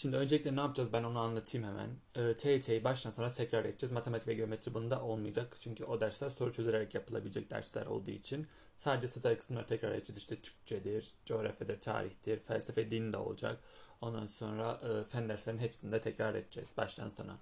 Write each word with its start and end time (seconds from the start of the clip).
Şimdi 0.00 0.16
öncelikle 0.16 0.56
ne 0.56 0.60
yapacağız 0.60 0.92
ben 0.92 1.04
onu 1.04 1.18
anlatayım 1.18 1.66
hemen. 1.66 1.90
E, 2.14 2.36
TYT'yi 2.36 2.84
baştan 2.84 3.10
sona 3.10 3.30
tekrar 3.30 3.64
edeceğiz. 3.64 3.92
Matematik 3.92 4.28
ve 4.28 4.34
geometri 4.34 4.74
bunda 4.74 5.02
olmayacak. 5.02 5.56
Çünkü 5.60 5.84
o 5.84 6.00
dersler 6.00 6.30
soru 6.30 6.52
çözülerek 6.52 6.94
yapılabilecek 6.94 7.50
dersler 7.50 7.86
olduğu 7.86 8.10
için. 8.10 8.46
Sadece 8.76 9.08
sözel 9.08 9.38
kısımları 9.38 9.66
tekrar 9.66 9.92
edeceğiz. 9.92 10.18
İşte 10.18 10.36
Türkçedir, 10.36 11.14
coğrafyadır, 11.26 11.80
tarihtir, 11.80 12.40
felsefe, 12.40 12.90
din 12.90 13.12
de 13.12 13.16
olacak. 13.16 13.58
Ondan 14.00 14.26
sonra 14.26 14.80
e, 14.82 15.04
fen 15.04 15.28
derslerinin 15.28 15.62
hepsini 15.62 15.92
de 15.92 16.00
tekrar 16.00 16.34
edeceğiz 16.34 16.72
baştan 16.76 17.10
sona. 17.10 17.38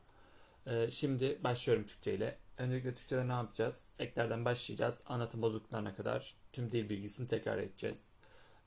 E, 0.67 0.91
şimdi 0.91 1.39
başlıyorum 1.45 1.87
Türkçe 1.87 2.15
ile. 2.15 2.39
Öncelikle 2.59 2.95
Türkçe'de 2.95 3.29
ne 3.29 3.33
yapacağız? 3.33 3.93
Eklerden 3.99 4.45
başlayacağız. 4.45 4.99
Anlatım 5.07 5.43
bozukluklarına 5.43 5.97
kadar 5.97 6.35
tüm 6.53 6.73
dil 6.73 6.89
bilgisini 6.89 7.29
tekrar 7.29 7.59
edeceğiz. 7.59 8.09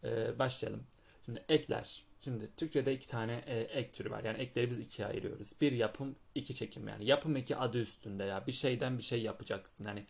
E, 0.03 0.39
başlayalım. 0.39 0.83
Şimdi 1.25 1.43
ekler. 1.49 2.10
Şimdi 2.23 2.55
Türkçe'de 2.57 2.93
iki 2.93 3.07
tane 3.07 3.43
e, 3.47 3.59
ek 3.59 3.91
türü 3.91 4.11
var. 4.11 4.23
Yani 4.23 4.37
ekleri 4.37 4.69
biz 4.69 4.79
ikiye 4.79 5.07
ayırıyoruz. 5.07 5.53
Bir 5.61 5.71
yapım, 5.71 6.15
iki 6.35 6.55
çekim. 6.55 6.87
Yani 6.87 7.05
yapım 7.05 7.35
eki 7.35 7.55
adı 7.55 7.81
üstünde 7.81 8.23
ya. 8.23 8.47
Bir 8.47 8.51
şeyden 8.51 8.97
bir 8.97 9.03
şey 9.03 9.21
yapacaksın. 9.21 9.85
Yani 9.85 10.05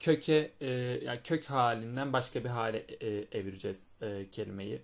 köke, 0.00 0.52
e, 0.60 0.68
yani 1.04 1.20
kök 1.24 1.44
halinden 1.50 2.12
başka 2.12 2.44
bir 2.44 2.48
hale 2.48 2.78
e, 2.78 3.38
evireceğiz 3.38 3.90
e, 4.02 4.30
kelimeyi. 4.30 4.82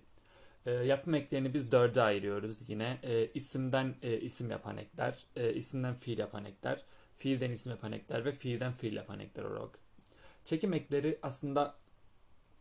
E, 0.65 0.71
yapım 0.71 1.13
eklerini 1.15 1.53
biz 1.53 1.71
dörde 1.71 2.01
ayırıyoruz 2.01 2.69
yine. 2.69 2.97
E, 3.03 3.27
isimden 3.33 3.95
e, 4.03 4.19
isim 4.19 4.51
yapan 4.51 4.77
ekler, 4.77 5.25
e, 5.35 5.53
isimden 5.53 5.95
fiil 5.95 6.17
yapan 6.17 6.45
ekler, 6.45 6.85
fiilden 7.15 7.51
isim 7.51 7.71
yapan 7.71 7.91
ekler 7.91 8.25
ve 8.25 8.31
fiilden 8.31 8.73
fiil 8.73 8.93
yapan 8.95 9.19
ekler 9.19 9.43
olarak. 9.43 9.79
Çekim 10.45 10.73
ekleri 10.73 11.19
aslında 11.21 11.75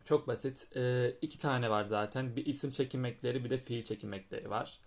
çok 0.04 0.28
basit. 0.28 0.76
E, 0.76 1.12
iki 1.22 1.38
tane 1.38 1.70
var 1.70 1.84
zaten. 1.84 2.36
Bir 2.36 2.46
isim 2.46 2.70
çekim 2.70 3.04
ekleri 3.04 3.44
bir 3.44 3.50
de 3.50 3.58
fiil 3.58 3.84
çekim 3.84 4.12
ekleri 4.12 4.50
var. 4.50 4.78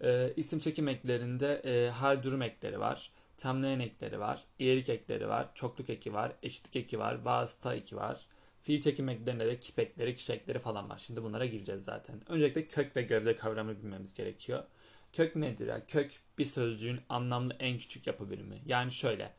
E, 0.00 0.32
isim 0.36 0.58
çekim 0.58 0.88
eklerinde 0.88 1.62
e, 1.64 1.90
hal 1.90 2.22
durum 2.22 2.42
ekleri 2.42 2.80
var. 2.80 3.10
Tamlayan 3.36 3.80
ekleri 3.80 4.20
var. 4.20 4.44
İyelik 4.58 4.88
ekleri 4.88 5.28
var. 5.28 5.48
Çokluk 5.54 5.90
eki 5.90 6.12
var. 6.14 6.32
Eşitlik 6.42 6.76
eki 6.76 6.98
var. 6.98 7.22
Vasıta 7.24 7.74
eki 7.74 7.96
var. 7.96 8.26
Fiil 8.60 8.80
çekim 8.80 9.08
eklerinde 9.08 9.46
de 9.46 9.60
kip 9.60 9.78
ekleri, 9.78 10.16
kişi 10.16 10.32
ekleri 10.32 10.58
falan 10.58 10.90
var. 10.90 10.98
Şimdi 10.98 11.22
bunlara 11.22 11.46
gireceğiz 11.46 11.84
zaten. 11.84 12.20
Öncelikle 12.28 12.66
kök 12.66 12.96
ve 12.96 13.02
gövde 13.02 13.36
kavramını 13.36 13.78
bilmemiz 13.78 14.14
gerekiyor. 14.14 14.64
Kök 15.12 15.36
nedir 15.36 15.66
ya? 15.66 15.86
Kök 15.86 16.20
bir 16.38 16.44
sözcüğün 16.44 17.00
anlamlı 17.08 17.56
en 17.58 17.78
küçük 17.78 18.06
yapı 18.06 18.30
birimi. 18.30 18.62
Yani 18.66 18.92
şöyle. 18.92 19.34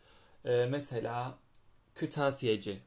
E, 0.46 0.66
mesela 0.66 1.38
kırtasiyeci. 1.94 2.80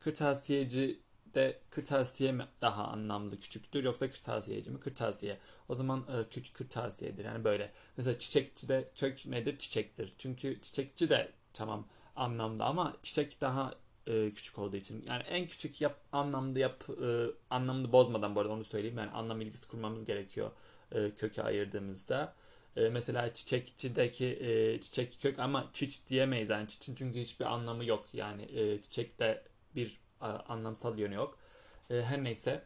Kırtasiyeci 0.00 1.00
de 1.36 1.58
kırtasiye 1.70 2.32
mi 2.32 2.44
daha 2.60 2.84
anlamlı 2.84 3.40
küçüktür 3.40 3.84
yoksa 3.84 4.10
kırtasiyeci 4.10 4.70
mi? 4.70 4.80
Kırtasiye. 4.80 5.38
O 5.68 5.74
zaman 5.74 6.00
e, 6.00 6.28
kök 6.28 6.54
kırtasiyedir. 6.54 7.24
Yani 7.24 7.44
böyle. 7.44 7.72
Mesela 7.96 8.18
çiçekçi 8.18 8.68
de 8.68 8.88
kök 8.94 9.26
nedir? 9.26 9.58
Çiçektir. 9.58 10.12
Çünkü 10.18 10.60
çiçekçi 10.62 11.10
de 11.10 11.32
tamam 11.52 11.86
anlamda 12.16 12.64
ama 12.64 12.96
çiçek 13.02 13.40
daha 13.40 13.74
e, 14.06 14.32
küçük 14.32 14.58
olduğu 14.58 14.76
için. 14.76 15.04
Yani 15.08 15.22
en 15.22 15.46
küçük 15.46 15.80
yap 15.80 16.00
anlamda 16.12 16.58
yap 16.58 16.84
e, 17.02 17.26
anlamını 17.50 17.92
bozmadan 17.92 18.34
bu 18.36 18.40
arada 18.40 18.52
onu 18.52 18.64
söyleyeyim. 18.64 18.98
Yani 18.98 19.10
anlam 19.10 19.40
ilgisi 19.40 19.68
kurmamız 19.68 20.04
gerekiyor 20.04 20.50
e, 20.92 21.10
köke 21.10 21.42
ayırdığımızda. 21.42 22.34
E, 22.76 22.88
mesela 22.88 23.34
çiçekçideki 23.34 24.26
e, 24.26 24.80
çiçek 24.80 25.20
kök 25.20 25.38
ama 25.38 25.66
çiç 25.72 26.08
diyemeyiz 26.08 26.50
yani 26.50 26.68
çiçin 26.68 26.94
çünkü 26.94 27.20
hiçbir 27.20 27.44
anlamı 27.44 27.84
yok. 27.84 28.06
Yani 28.12 28.42
e, 28.42 28.82
çiçekte 28.82 29.42
bir 29.76 29.88
a, 29.88 30.05
anlamsal 30.20 30.98
yönü 30.98 31.14
yok. 31.14 31.38
E, 31.90 32.02
her 32.02 32.24
neyse. 32.24 32.62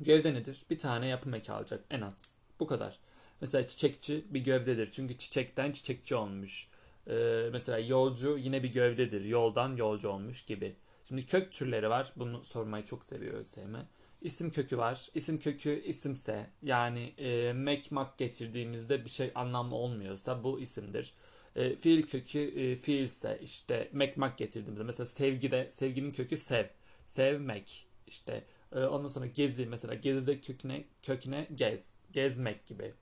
Gövde 0.00 0.34
nedir? 0.34 0.66
Bir 0.70 0.78
tane 0.78 1.06
yapım 1.06 1.34
eki 1.34 1.52
alacak 1.52 1.84
en 1.90 2.00
az. 2.00 2.24
Bu 2.60 2.66
kadar. 2.66 2.98
Mesela 3.40 3.66
çiçekçi 3.66 4.24
bir 4.30 4.40
gövdedir. 4.40 4.88
Çünkü 4.92 5.18
çiçekten 5.18 5.72
çiçekçi 5.72 6.14
olmuş. 6.14 6.68
Ee, 7.08 7.48
mesela 7.52 7.78
yolcu 7.78 8.38
yine 8.38 8.62
bir 8.62 8.72
gövdedir. 8.72 9.24
Yoldan 9.24 9.76
yolcu 9.76 10.08
olmuş 10.08 10.44
gibi. 10.44 10.76
Şimdi 11.08 11.26
kök 11.26 11.52
türleri 11.52 11.90
var. 11.90 12.12
Bunu 12.16 12.44
sormayı 12.44 12.84
çok 12.84 13.04
seviyor 13.04 13.34
ÖSYM. 13.34 13.76
İsim 14.22 14.50
kökü 14.50 14.78
var. 14.78 15.08
İsim 15.14 15.38
kökü 15.38 15.82
isimse 15.82 16.50
yani 16.62 17.14
e, 17.18 17.52
mek 17.52 17.92
mak 17.92 18.18
getirdiğimizde 18.18 19.04
bir 19.04 19.10
şey 19.10 19.30
anlamlı 19.34 19.74
olmuyorsa 19.74 20.44
bu 20.44 20.60
isimdir. 20.60 21.14
E, 21.56 21.76
fiil 21.76 22.02
kökü 22.02 22.38
e, 22.38 22.76
fiilse 22.76 23.38
işte 23.42 23.88
mek 23.92 24.16
mak 24.16 24.38
getirdiğimizde 24.38 24.84
mesela 24.84 25.06
sevgide 25.06 25.68
sevginin 25.72 26.12
kökü 26.12 26.36
sev. 26.36 26.66
Sevmek 27.06 27.86
işte 28.06 28.44
e, 28.72 28.80
ondan 28.84 29.08
sonra 29.08 29.26
gezi 29.26 29.66
mesela 29.66 29.94
gezide 29.94 30.40
köküne 30.40 30.84
köküne 31.02 31.48
gez. 31.54 31.94
Gezmek 32.12 32.66
gibi. 32.66 32.94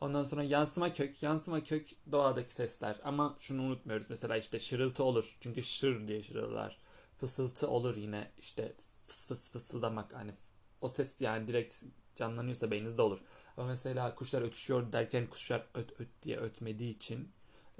Ondan 0.00 0.24
sonra 0.24 0.42
yansıma 0.42 0.92
kök. 0.92 1.22
Yansıma 1.22 1.64
kök 1.64 1.88
doğadaki 2.12 2.52
sesler. 2.52 2.96
Ama 3.04 3.36
şunu 3.38 3.62
unutmuyoruz. 3.62 4.10
Mesela 4.10 4.36
işte 4.36 4.58
şırıltı 4.58 5.04
olur. 5.04 5.36
Çünkü 5.40 5.62
şır 5.62 6.08
diye 6.08 6.22
şırılırlar. 6.22 6.78
Fısıltı 7.16 7.68
olur 7.68 7.96
yine. 7.96 8.30
işte 8.38 8.72
fıs 9.06 9.26
fıs 9.28 9.50
fısıldamak. 9.52 10.14
Hani 10.14 10.32
o 10.80 10.88
ses 10.88 11.20
yani 11.20 11.48
direkt 11.48 11.82
canlanıyorsa 12.16 12.70
beyninizde 12.70 13.02
olur. 13.02 13.18
Ama 13.56 13.66
mesela 13.66 14.14
kuşlar 14.14 14.42
ötüşüyor 14.42 14.92
derken 14.92 15.26
kuşlar 15.26 15.66
öt 15.74 16.00
öt 16.00 16.08
diye 16.22 16.36
ötmediği 16.38 16.94
için 16.94 17.32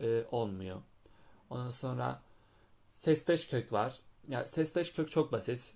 e, 0.03 0.25
olmuyor. 0.31 0.83
Ondan 1.51 1.71
sonra 1.71 2.23
sesteş 2.93 3.49
kök 3.49 3.73
var. 3.73 3.99
Ya 4.29 4.39
yani 4.39 4.47
sesteş 4.47 4.93
kök 4.93 5.11
çok 5.11 5.33
basit. 5.33 5.75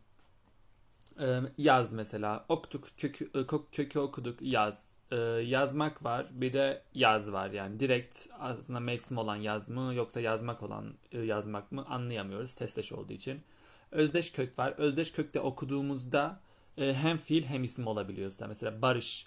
E, 1.20 1.40
yaz 1.58 1.92
mesela. 1.92 2.44
Okuduk 2.48 2.88
kökü, 2.96 3.46
kökü 3.72 3.98
okuduk 3.98 4.42
yaz 4.42 4.88
e, 5.10 5.16
yazmak 5.46 6.04
var 6.04 6.26
bir 6.30 6.52
de 6.52 6.82
yaz 6.94 7.32
var 7.32 7.50
yani 7.50 7.80
direkt 7.80 8.28
aslında 8.38 8.80
mevsim 8.80 9.18
olan 9.18 9.36
yaz 9.36 9.68
mı 9.68 9.94
yoksa 9.94 10.20
yazmak 10.20 10.62
olan 10.62 10.94
e, 11.12 11.20
yazmak 11.20 11.72
mı 11.72 11.86
anlayamıyoruz 11.88 12.50
sesleş 12.50 12.92
olduğu 12.92 13.12
için. 13.12 13.42
Özdeş 13.90 14.32
kök 14.32 14.58
var. 14.58 14.74
Özdeş 14.78 15.12
kökte 15.12 15.40
okuduğumuzda 15.40 16.40
e, 16.78 16.94
hem 16.94 17.16
fiil 17.16 17.44
hem 17.44 17.64
isim 17.64 17.86
olabiliyorsa 17.86 18.46
mesela 18.46 18.82
barış. 18.82 19.26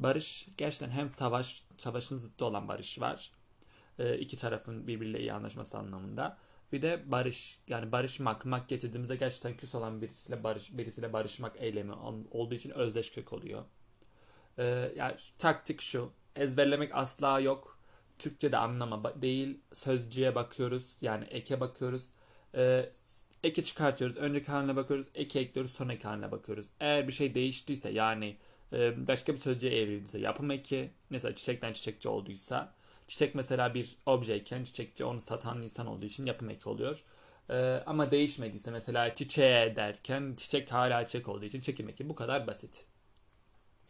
Barış 0.00 0.48
gerçekten 0.56 0.90
hem 0.90 1.08
savaş 1.08 1.62
savaşın 1.76 2.18
zıttı 2.18 2.44
olan 2.44 2.68
barış 2.68 3.00
var. 3.00 3.30
E, 4.00 4.18
iki 4.18 4.36
tarafın 4.36 4.86
birbiriyle 4.86 5.20
iyi 5.20 5.32
anlaşması 5.32 5.78
anlamında. 5.78 6.38
Bir 6.72 6.82
de 6.82 7.02
barış 7.06 7.58
yani 7.68 7.92
barışmak 7.92 8.44
mak 8.44 8.68
getirdiğimizde 8.68 9.16
gerçekten 9.16 9.56
küs 9.56 9.74
olan 9.74 10.02
birisiyle 10.02 10.44
barış 10.44 10.78
birisiyle 10.78 11.12
barışmak 11.12 11.56
eylemi 11.56 11.92
olduğu 12.30 12.54
için 12.54 12.70
özdeş 12.70 13.10
kök 13.10 13.32
oluyor. 13.32 13.64
Ee, 14.58 14.92
yani 14.96 15.14
taktik 15.38 15.80
şu. 15.80 16.12
Ezberlemek 16.36 16.94
asla 16.94 17.40
yok. 17.40 17.78
Türkçe'de 18.18 18.56
anlama 18.56 19.22
değil. 19.22 19.60
Sözcüğe 19.72 20.34
bakıyoruz. 20.34 20.96
Yani 21.00 21.24
eke 21.30 21.60
bakıyoruz. 21.60 22.08
Ee, 22.54 22.90
eki 23.44 23.64
çıkartıyoruz. 23.64 24.16
Önceki 24.16 24.52
haline 24.52 24.76
bakıyoruz. 24.76 25.06
Eki 25.14 25.38
ekliyoruz. 25.38 25.72
Sonraki 25.72 26.08
haline 26.08 26.32
bakıyoruz. 26.32 26.66
Eğer 26.80 27.08
bir 27.08 27.12
şey 27.12 27.34
değiştiyse 27.34 27.90
yani 27.90 28.36
e, 28.72 29.06
başka 29.06 29.32
bir 29.32 29.38
sözcüğe 29.38 29.80
evrildiyse 29.80 30.18
yapım 30.18 30.50
eki 30.50 30.90
mesela 31.10 31.34
çiçekten 31.34 31.72
çiçekçi 31.72 32.08
olduysa 32.08 32.74
çiçek 33.10 33.34
mesela 33.34 33.74
bir 33.74 33.96
objeyken 34.06 34.64
çiçekçi 34.64 35.04
onu 35.04 35.20
satan 35.20 35.62
insan 35.62 35.86
olduğu 35.86 36.06
için 36.06 36.26
yapım 36.26 36.50
eki 36.50 36.68
oluyor. 36.68 37.02
Ee, 37.50 37.54
ama 37.86 38.10
değişmediyse 38.10 38.70
mesela 38.70 39.14
çiçeğe 39.14 39.76
derken 39.76 40.34
çiçek 40.36 40.72
hala 40.72 41.06
çiçek 41.06 41.28
olduğu 41.28 41.44
için 41.44 41.60
çekim 41.60 41.88
eki 41.88 42.08
bu 42.08 42.14
kadar 42.14 42.46
basit. 42.46 42.84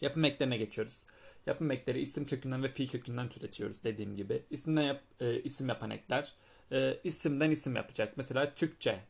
Yapım 0.01 0.25
eklerine 0.25 0.57
geçiyoruz. 0.57 1.05
Yapım 1.47 1.71
ekleri 1.71 2.01
isim 2.01 2.27
kökünden 2.27 2.63
ve 2.63 2.69
fiil 2.69 2.89
kökünden 2.89 3.29
türetiyoruz 3.29 3.85
dediğim 3.85 4.17
gibi. 4.17 4.43
İsimden 4.51 4.83
yap, 4.83 5.03
e, 5.21 5.43
isim 5.43 5.69
yapan 5.69 5.91
ekler 5.91 6.35
e, 6.73 7.01
isimden 7.05 7.51
isim 7.51 7.77
yapacak. 7.77 8.17
Mesela 8.17 8.55
Türkçe 8.55 9.01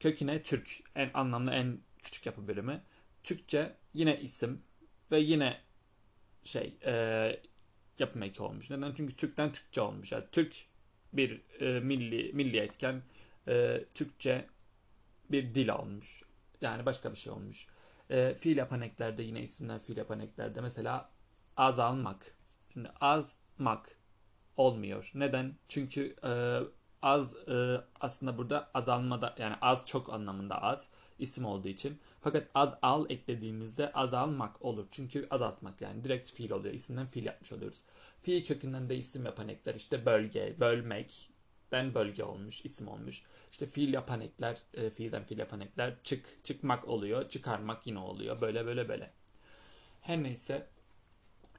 köküne 0.00 0.42
Türk 0.42 0.68
en 0.94 1.10
anlamlı 1.14 1.50
en 1.50 1.78
küçük 2.02 2.26
yapı 2.26 2.48
bölümü. 2.48 2.80
Türkçe 3.22 3.74
yine 3.94 4.20
isim 4.20 4.62
ve 5.10 5.18
yine 5.18 5.60
şey 6.42 6.74
e, 6.84 6.92
yapım 8.00 8.22
eki 8.22 8.42
olmuş. 8.42 8.70
Neden? 8.70 8.92
Çünkü 8.96 9.16
Türk'ten 9.16 9.52
Türkçe 9.52 9.80
olmuş. 9.80 10.12
Yani 10.12 10.24
Türk 10.32 10.56
bir 11.12 11.40
e, 11.60 11.80
milli 11.80 12.32
milli 12.32 12.56
etken 12.56 13.02
e, 13.48 13.84
Türkçe 13.94 14.46
bir 15.30 15.54
dil 15.54 15.68
olmuş. 15.68 16.22
Yani 16.60 16.86
başka 16.86 17.12
bir 17.12 17.16
şey 17.16 17.32
olmuş. 17.32 17.66
E, 18.10 18.34
fiil 18.34 18.56
yapan 18.56 18.80
eklerde 18.80 19.22
yine 19.22 19.40
isimler 19.40 19.78
fiil 19.78 19.96
yapan 19.96 20.20
eklerde 20.20 20.60
mesela 20.60 21.10
azalmak. 21.56 22.34
Şimdi 22.72 22.90
azmak 23.00 23.98
olmuyor. 24.56 25.10
Neden? 25.14 25.54
Çünkü 25.68 26.16
e, 26.24 26.60
az 27.02 27.36
e, 27.48 27.80
aslında 28.00 28.38
burada 28.38 28.70
azalmada 28.74 29.34
yani 29.38 29.54
az 29.60 29.86
çok 29.86 30.14
anlamında 30.14 30.62
az 30.62 30.90
isim 31.20 31.44
olduğu 31.44 31.68
için. 31.68 31.98
Fakat 32.20 32.48
az 32.54 32.74
al 32.82 33.06
eklediğimizde 33.08 33.92
azalmak 33.92 34.64
olur. 34.64 34.86
Çünkü 34.90 35.26
azaltmak 35.30 35.80
yani 35.80 36.04
direkt 36.04 36.32
fiil 36.32 36.50
oluyor. 36.50 36.74
İsimden 36.74 37.06
fiil 37.06 37.24
yapmış 37.24 37.52
oluyoruz. 37.52 37.82
Fiil 38.22 38.44
kökünden 38.44 38.88
de 38.88 38.96
isim 38.96 39.24
yapan 39.24 39.48
ekler 39.48 39.74
işte 39.74 40.06
bölge, 40.06 40.56
bölmek, 40.60 41.30
den 41.72 41.94
bölge 41.94 42.24
olmuş, 42.24 42.64
isim 42.64 42.88
olmuş. 42.88 43.22
İşte 43.52 43.66
fiil 43.66 43.92
yapan 43.92 44.20
ekler, 44.20 44.62
e, 44.74 44.90
fiilden 44.90 45.24
fiil 45.24 45.38
yapan 45.38 45.60
ekler 45.60 45.94
çık, 46.04 46.44
çıkmak 46.44 46.88
oluyor, 46.88 47.28
çıkarmak 47.28 47.86
yine 47.86 47.98
oluyor. 47.98 48.40
Böyle 48.40 48.66
böyle 48.66 48.88
böyle. 48.88 49.10
Her 50.00 50.22
neyse 50.22 50.66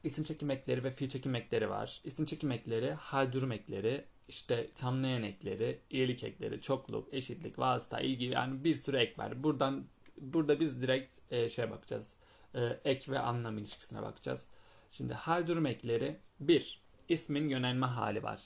isim 0.03 0.23
çekim 0.23 0.51
ekleri 0.51 0.83
ve 0.83 0.91
fiil 0.91 1.09
çekim 1.09 1.35
ekleri 1.35 1.69
var. 1.69 2.01
İsim 2.03 2.25
çekim 2.25 2.51
ekleri, 2.51 2.91
hal 2.91 3.31
durum 3.31 3.51
ekleri, 3.51 4.05
işte 4.31 4.71
tamlayan 4.75 5.23
ekleri, 5.23 5.79
iyilik 5.89 6.23
ekleri, 6.23 6.61
çokluk, 6.61 7.13
eşitlik, 7.13 7.59
vasıta, 7.59 7.99
ilgi 7.99 8.25
yani 8.25 8.63
bir 8.63 8.75
sürü 8.75 8.97
ek 8.97 9.13
var. 9.17 9.43
Buradan 9.43 9.85
burada 10.17 10.59
biz 10.59 10.81
direkt 10.81 11.19
e, 11.31 11.49
şeye 11.49 11.71
bakacağız. 11.71 12.13
E, 12.55 12.61
ek 12.85 13.11
ve 13.11 13.19
anlam 13.19 13.57
ilişkisine 13.57 14.01
bakacağız. 14.01 14.47
Şimdi 14.91 15.13
hal 15.13 15.47
durum 15.47 15.65
ekleri 15.65 16.17
bir 16.39 16.81
ismin 17.09 17.49
yönelme 17.49 17.85
hali 17.85 18.23
var. 18.23 18.41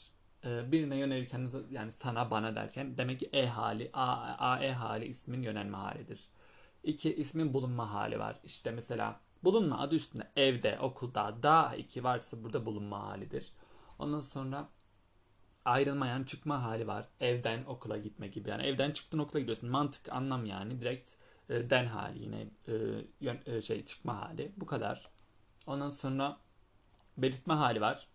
E, 0.45 0.71
birine 0.71 0.97
yönelirken 0.97 1.49
yani 1.71 1.91
sana 1.91 2.31
bana 2.31 2.55
derken 2.55 2.97
demek 2.97 3.19
ki 3.19 3.29
e 3.33 3.47
hali, 3.47 3.89
a, 3.93 4.13
a 4.37 4.63
e 4.63 4.71
hali 4.71 5.05
ismin 5.05 5.41
yönelme 5.41 5.77
halidir. 5.77 6.19
İki 6.83 7.15
ismin 7.15 7.53
bulunma 7.53 7.93
hali 7.93 8.19
var. 8.19 8.39
İşte 8.43 8.71
mesela 8.71 9.19
bulunma 9.43 9.79
adı 9.79 9.95
üstünde 9.95 10.27
evde, 10.35 10.79
okulda, 10.79 11.43
da 11.43 11.75
iki 11.77 12.03
varsa 12.03 12.43
burada 12.43 12.65
bulunma 12.65 13.07
halidir. 13.07 13.51
Ondan 13.99 14.21
sonra 14.21 14.69
ayrılmayan 15.65 16.23
çıkma 16.23 16.63
hali 16.63 16.87
var. 16.87 17.07
Evden 17.19 17.63
okula 17.65 17.97
gitme 17.97 18.27
gibi. 18.27 18.49
Yani 18.49 18.63
evden 18.63 18.91
çıktın 18.91 19.19
okula 19.19 19.39
gidiyorsun. 19.39 19.69
Mantık, 19.69 20.09
anlam 20.13 20.45
yani. 20.45 20.79
Direkt 20.79 21.09
e, 21.49 21.69
den 21.69 21.85
hali 21.85 22.23
yine 22.23 22.47
e, 23.47 23.55
e, 23.55 23.61
şey 23.61 23.85
çıkma 23.85 24.21
hali. 24.21 24.51
Bu 24.57 24.65
kadar. 24.65 25.09
Ondan 25.67 25.89
sonra 25.89 26.37
belirtme 27.17 27.53
hali 27.53 27.81
var. 27.81 28.07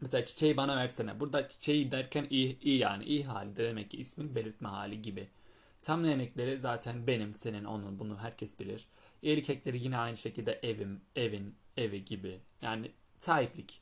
Mesela 0.00 0.24
çiçeği 0.24 0.56
bana 0.56 0.76
versene. 0.76 1.20
Burada 1.20 1.48
çiçeği 1.48 1.92
derken 1.92 2.26
iyi, 2.30 2.60
iyi 2.60 2.78
yani. 2.78 3.04
iyi 3.04 3.24
hali 3.24 3.56
de 3.56 3.64
demek 3.64 3.90
ki 3.90 3.96
ismin 3.96 4.34
belirtme 4.34 4.68
hali 4.68 5.02
gibi. 5.02 5.28
Tamlayan 5.82 6.20
ekleri 6.20 6.58
zaten 6.58 7.06
benim, 7.06 7.32
senin, 7.32 7.64
onun, 7.64 7.98
bunu 7.98 8.18
herkes 8.18 8.60
bilir. 8.60 8.86
İyilik 9.22 9.50
ekleri 9.50 9.84
yine 9.84 9.98
aynı 9.98 10.16
şekilde 10.16 10.60
evim, 10.62 11.00
evin, 11.16 11.54
evi 11.76 12.04
gibi. 12.04 12.40
Yani 12.62 12.90
sahiplik. 13.18 13.80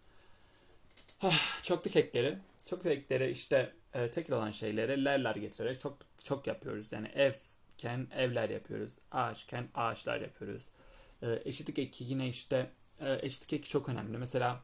Çokluk 1.62 1.96
ekleri. 1.96 2.38
Çokluk 2.66 2.92
ekleri 2.92 3.30
işte 3.30 3.72
e, 3.94 4.10
tekil 4.10 4.32
olan 4.32 4.50
şeylere 4.50 5.04
lerler 5.04 5.34
getirerek 5.36 5.80
çok 5.80 5.98
çok 6.24 6.46
yapıyoruz. 6.46 6.92
Yani 6.92 7.08
evken 7.08 8.06
evler 8.16 8.50
yapıyoruz. 8.50 8.98
Ağaçken 9.10 9.68
ağaçlar 9.74 10.20
yapıyoruz. 10.20 10.70
E, 11.22 11.42
eşitlik 11.44 11.78
eki 11.78 12.04
yine 12.04 12.28
işte 12.28 12.70
e, 13.00 13.18
eşitlik 13.22 13.52
eki 13.52 13.68
çok 13.68 13.88
önemli. 13.88 14.18
Mesela 14.18 14.60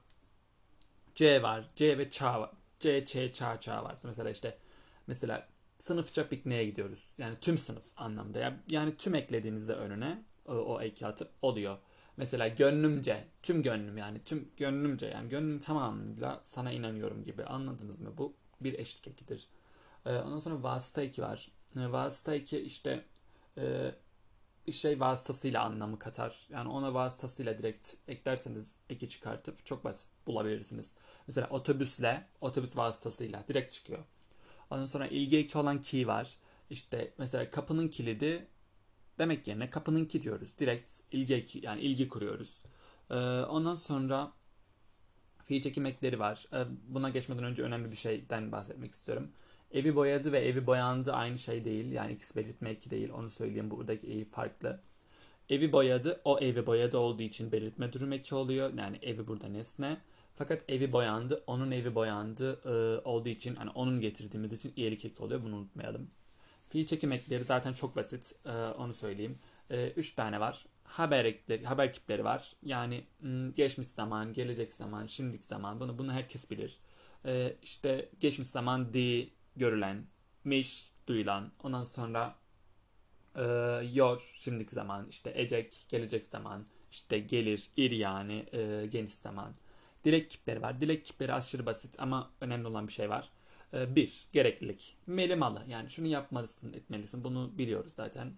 C 1.15 1.43
var. 1.43 1.65
C 1.77 1.99
ve 1.99 2.11
çağ 2.11 2.41
var. 2.41 2.51
C, 2.81 3.05
Ç, 3.05 3.35
çağ, 3.35 3.61
çağ 3.61 3.85
var. 3.85 3.97
Mesela 4.05 4.31
işte 4.31 4.59
mesela 5.07 5.49
sınıfça 5.79 6.29
pikniğe 6.29 6.65
gidiyoruz. 6.65 7.15
Yani 7.19 7.37
tüm 7.41 7.59
sınıf 7.59 7.85
anlamda. 7.97 8.55
Yani 8.69 8.97
tüm 8.97 9.15
eklediğinizde 9.15 9.73
önüne 9.73 10.23
o, 10.47 10.53
o 10.55 10.83
eki 10.83 11.07
atıp 11.07 11.31
oluyor. 11.43 11.79
Mesela 12.17 12.49
gönlümce, 12.49 13.25
tüm 13.43 13.63
gönlüm 13.63 13.97
yani 13.97 14.25
tüm 14.25 14.51
gönlümce 14.57 15.07
yani 15.07 15.29
gönlüm 15.29 15.61
tamamıyla 15.61 16.41
sana 16.43 16.73
inanıyorum 16.73 17.25
gibi 17.25 17.45
anladınız 17.45 18.01
mı? 18.01 18.13
Bu 18.19 18.35
bir 18.61 18.79
eşlik 18.79 19.09
ekidir. 19.09 19.49
Ee, 20.07 20.17
ondan 20.17 20.39
sonra 20.39 20.63
vasıta 20.63 21.03
eki 21.03 21.23
var. 21.23 21.53
Ee, 21.77 21.93
vasıta 21.93 22.35
eki 22.35 22.61
işte 22.61 23.05
e, 23.59 23.93
şey 24.73 25.01
vasıtasıyla 25.01 25.65
anlamı 25.65 25.99
katar. 25.99 26.47
Yani 26.51 26.69
ona 26.69 26.95
vasıtasıyla 26.95 27.59
direkt 27.59 27.95
eklerseniz 28.09 28.75
eki 28.91 29.09
çıkartıp 29.09 29.67
çok 29.67 29.85
basit 29.85 30.13
bulabilirsiniz. 30.27 30.93
Mesela 31.27 31.49
otobüsle, 31.51 32.27
otobüs 32.41 32.77
vasıtasıyla 32.77 33.45
direkt 33.49 33.73
çıkıyor. 33.73 34.05
Ondan 34.71 34.87
sonra 34.87 35.07
ilgi 35.07 35.37
eki 35.37 35.59
olan 35.59 35.81
ki 35.81 36.07
var. 36.07 36.37
İşte 36.71 37.13
mesela 37.19 37.51
kapının 37.51 37.89
kilidi 37.89 38.47
demek 39.19 39.47
yerine 39.47 39.71
kapınınki 39.71 40.23
diyoruz. 40.23 40.59
Direkt 40.59 40.93
ilgi 41.13 41.47
yani 41.63 41.81
ilgi 41.81 42.09
kuruyoruz. 42.09 42.65
Ee, 43.11 43.15
ondan 43.41 43.75
sonra 43.75 44.33
fiil 45.45 45.63
çekim 45.63 45.85
var. 46.19 46.47
Ee, 46.53 46.65
buna 46.89 47.09
geçmeden 47.09 47.45
önce 47.45 47.63
önemli 47.63 47.91
bir 47.91 47.97
şeyden 47.97 48.53
bahsetmek 48.53 48.93
istiyorum. 48.93 49.29
Evi 49.71 49.97
boyadı 49.97 50.33
ve 50.33 50.39
evi 50.39 50.67
boyandı 50.67 51.13
aynı 51.13 51.39
şey 51.39 51.65
değil. 51.65 51.93
Yani 51.93 52.13
ikisi 52.13 52.37
belirtme 52.37 52.71
eki 52.71 52.91
değil. 52.91 53.11
Onu 53.11 53.31
söyleyeyim. 53.31 53.71
Buradaki 53.71 54.07
evi 54.07 54.25
farklı. 54.25 54.81
Evi 55.49 55.73
boyadı. 55.73 56.21
O 56.25 56.39
evi 56.39 56.67
boyadı 56.67 56.99
olduğu 56.99 57.23
için 57.23 57.53
belirtme 57.53 57.93
durum 57.93 58.13
eki 58.13 58.35
oluyor. 58.35 58.73
Yani 58.79 58.99
evi 59.03 59.27
burada 59.27 59.49
nesne. 59.49 59.97
Fakat 60.35 60.63
evi 60.69 60.93
boyandı. 60.93 61.43
Onun 61.47 61.71
evi 61.71 61.95
boyandı 61.95 62.61
e, 62.65 63.01
olduğu 63.09 63.29
için 63.29 63.55
hani 63.57 63.71
onun 63.71 64.01
getirdiğimiz 64.01 64.53
için 64.53 64.73
iyilik 64.77 65.05
eki 65.05 65.23
oluyor. 65.23 65.43
Bunu 65.45 65.57
unutmayalım. 65.57 66.11
Fiil 66.67 66.87
çekim 66.87 67.13
ekleri 67.13 67.45
zaten 67.45 67.73
çok 67.73 67.97
basit. 67.97 68.35
Ee, 68.47 68.51
onu 68.51 68.95
söyleyeyim. 68.95 69.39
Ee, 69.71 69.93
üç 69.97 70.15
tane 70.15 70.41
var. 70.41 70.67
Haber 70.85 71.25
ekleri, 71.25 71.65
haber 71.65 71.93
kipleri 71.93 72.25
var. 72.25 72.53
Yani 72.63 73.05
hmm, 73.21 73.55
geçmiş 73.55 73.87
zaman, 73.87 74.33
gelecek 74.33 74.73
zaman, 74.73 75.07
şimdilik 75.07 75.45
zaman. 75.45 75.81
Bunu 75.81 75.99
bunu 75.99 76.13
herkes 76.13 76.51
bilir. 76.51 76.79
Ee, 77.27 77.57
işte 77.63 78.09
geçmiş 78.21 78.49
zaman 78.49 78.95
di 78.95 79.31
görülen, 79.57 80.07
miş 80.45 80.91
duyulan. 81.07 81.53
Ondan 81.63 81.85
sonra 81.85 82.37
e, 83.37 83.43
yor 83.93 84.35
şimdilik 84.39 84.73
zaman, 84.73 85.07
işte 85.11 85.33
ecek 85.35 85.87
gelecek 85.89 86.27
zaman, 86.27 86.67
işte 86.91 87.19
gelir, 87.19 87.71
ir 87.77 87.91
yani 87.91 88.47
e, 88.53 88.87
geniş 88.87 89.13
zaman. 89.13 89.55
Dilek 90.05 90.31
kipleri 90.31 90.63
var. 90.63 90.81
Dilek 90.81 91.05
kipleri 91.05 91.33
aşırı 91.33 91.67
basit 91.67 92.01
ama 92.01 92.31
önemli 92.41 92.67
olan 92.67 92.87
bir 92.89 92.93
şey 92.93 93.11
var. 93.11 93.29
Ee, 93.75 93.97
bir, 93.97 94.27
gereklilik. 94.33 94.97
Melimalı. 95.07 95.63
Yani 95.69 95.91
şunu 95.91 96.07
yapmalısın, 96.07 96.73
etmelisin. 96.73 97.25
Bunu 97.25 97.59
biliyoruz 97.59 97.93
zaten. 97.97 98.33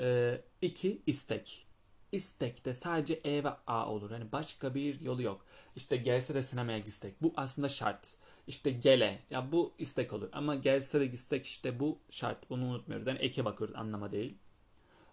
Ee, 0.00 0.40
iki, 0.62 1.02
istek. 1.06 1.66
İstekte 2.12 2.74
sadece 2.74 3.14
E 3.24 3.44
ve 3.44 3.48
A 3.66 3.88
olur. 3.92 4.10
Yani 4.10 4.32
başka 4.32 4.74
bir 4.74 5.00
yolu 5.00 5.22
yok. 5.22 5.46
İşte 5.76 5.96
gelse 5.96 6.34
de 6.34 6.42
sinemaya 6.42 6.78
gitsek. 6.78 7.22
Bu 7.22 7.32
aslında 7.36 7.68
şart. 7.68 8.16
İşte 8.46 8.70
gele. 8.70 9.18
Ya 9.30 9.52
bu 9.52 9.74
istek 9.78 10.12
olur. 10.12 10.28
Ama 10.32 10.54
gelse 10.54 11.00
de 11.00 11.06
gitsek 11.06 11.46
işte 11.46 11.80
bu 11.80 11.98
şart. 12.10 12.50
Bunu 12.50 12.64
unutmuyoruz. 12.64 13.06
Yani 13.06 13.18
eke 13.18 13.44
bakıyoruz 13.44 13.76
anlama 13.76 14.10
değil. 14.10 14.38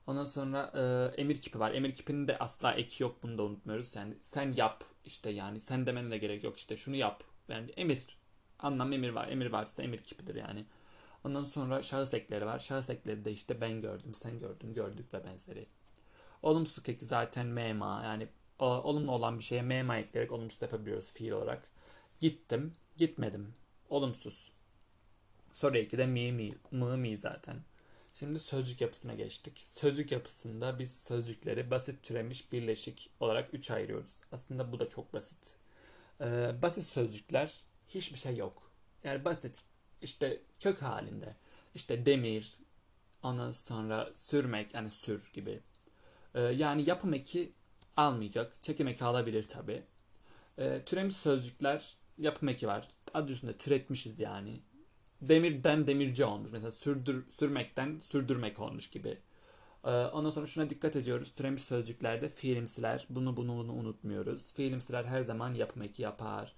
Ondan 0.08 0.26
sonra 0.26 0.72
e, 1.16 1.22
emir 1.22 1.42
kipi 1.42 1.60
var. 1.60 1.74
Emir 1.74 1.96
kipinin 1.96 2.28
de 2.28 2.38
asla 2.38 2.74
eki 2.74 3.04
yok. 3.04 3.24
Bunu 3.24 3.38
da 3.38 3.44
unutmuyoruz. 3.44 3.96
Yani 3.96 4.14
sen 4.22 4.54
yap 4.54 4.84
işte 5.06 5.30
yani 5.30 5.62
sen 5.62 5.86
demene 5.86 6.12
de 6.12 6.18
gerek 6.18 6.44
yok. 6.44 6.58
İşte 6.58 6.78
şunu 6.78 6.96
yap. 6.96 7.24
Yani 7.50 7.72
emir 7.72 8.18
anlam 8.60 8.94
emir 8.94 9.10
var. 9.10 9.28
Emir 9.28 9.52
varsa 9.52 9.84
emir 9.84 9.98
kipidir 9.98 10.36
yani. 10.36 10.66
Ondan 11.24 11.44
sonra 11.44 11.84
şahıs 11.84 12.14
ekleri 12.14 12.46
var. 12.46 12.60
Şahıs 12.60 12.90
ekleri 12.90 13.26
de 13.26 13.32
işte 13.32 13.62
ben 13.62 13.80
gördüm, 13.80 14.14
sen 14.14 14.40
gördün, 14.40 14.74
gördük 14.74 15.14
ve 15.14 15.26
benzeri. 15.26 15.66
Olumsuz 16.44 16.90
eki 16.90 17.06
zaten 17.06 17.48
mema 17.48 18.02
yani 18.04 18.28
olumlu 18.60 19.12
olan 19.12 19.40
bir 19.40 19.44
şeye 19.44 19.62
mema 19.62 19.98
ekleyerek 19.98 20.32
olumsuz 20.32 20.62
yapabiliyoruz 20.62 21.14
fiil 21.14 21.32
olarak. 21.32 21.68
Gittim, 22.20 22.74
gitmedim. 22.98 23.54
Olumsuz. 23.90 24.52
Soru 25.54 25.78
eki 25.78 25.98
de 25.98 26.06
mi 26.06 26.32
mi, 26.32 26.50
mı 26.72 26.98
mi 26.98 27.18
zaten. 27.18 27.58
Şimdi 28.14 28.40
sözcük 28.40 28.82
yapısına 28.82 29.14
geçtik. 29.14 29.60
Sözcük 29.60 30.12
yapısında 30.12 30.80
biz 30.80 31.04
sözcükleri 31.04 31.72
basit 31.72 32.04
türemiş 32.04 32.52
birleşik 32.52 33.10
olarak 33.20 33.54
üç 33.54 33.72
ayırıyoruz. 33.72 34.22
Aslında 34.32 34.72
bu 34.72 34.80
da 34.80 34.90
çok 34.90 35.14
basit. 35.14 35.58
Ee, 36.22 36.52
basit 36.62 36.84
sözcükler 36.84 37.54
hiçbir 37.88 38.18
şey 38.18 38.36
yok. 38.38 38.72
Yani 39.04 39.26
basit 39.26 39.64
işte 40.02 40.42
kök 40.60 40.82
halinde. 40.82 41.36
İşte 41.76 42.06
demir, 42.06 42.54
ondan 43.24 43.52
sonra 43.52 44.10
sürmek 44.14 44.74
yani 44.74 44.92
sür 44.92 45.32
gibi. 45.34 45.60
Ee, 46.36 46.42
yani 46.42 46.90
yapım 46.90 47.14
eki 47.14 47.52
almayacak. 47.98 48.62
Çekim 48.62 48.88
eki 48.88 49.04
alabilir 49.04 49.48
tabi. 49.48 49.84
Ee, 50.60 50.82
türemiş 50.86 51.18
sözcükler 51.18 51.94
yapım 52.18 52.50
eki 52.50 52.68
var. 52.68 52.88
Adı 53.14 53.32
üstünde 53.32 53.58
türetmişiz 53.58 54.20
yani. 54.20 54.60
Demirden 55.22 55.88
demirci 55.88 56.26
olmuş. 56.26 56.52
Mesela 56.52 56.72
sürdür, 56.72 57.26
sürmekten 57.30 58.00
sürdürmek 58.00 58.60
olmuş 58.60 58.90
gibi. 58.90 59.18
Ee, 59.86 59.90
ondan 59.90 60.30
sonra 60.30 60.46
şuna 60.46 60.70
dikkat 60.70 60.96
ediyoruz. 60.96 61.34
Türemiş 61.36 61.64
sözcüklerde 61.64 62.30
fiilimsiler. 62.30 63.08
Bunu 63.10 63.38
bunu 63.38 63.58
bunu 63.58 63.74
unutmuyoruz. 63.74 64.54
Fiilimsiler 64.54 65.06
her 65.06 65.22
zaman 65.22 65.54
yapım 65.54 65.82
eki 65.82 66.02
yapar. 66.02 66.54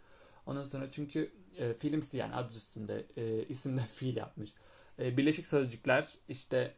Ondan 0.50 0.64
sonra 0.64 0.92
çünkü 0.92 1.32
e, 1.58 1.74
filmsi 1.74 2.18
yani 2.18 2.36
adı 2.36 2.54
üstünde 2.58 3.06
e, 3.18 3.44
isimde 3.44 3.82
fiil 3.96 4.16
yapmış. 4.16 4.54
E, 5.00 5.18
birleşik 5.18 5.48
sözcükler 5.48 6.16
işte 6.30 6.76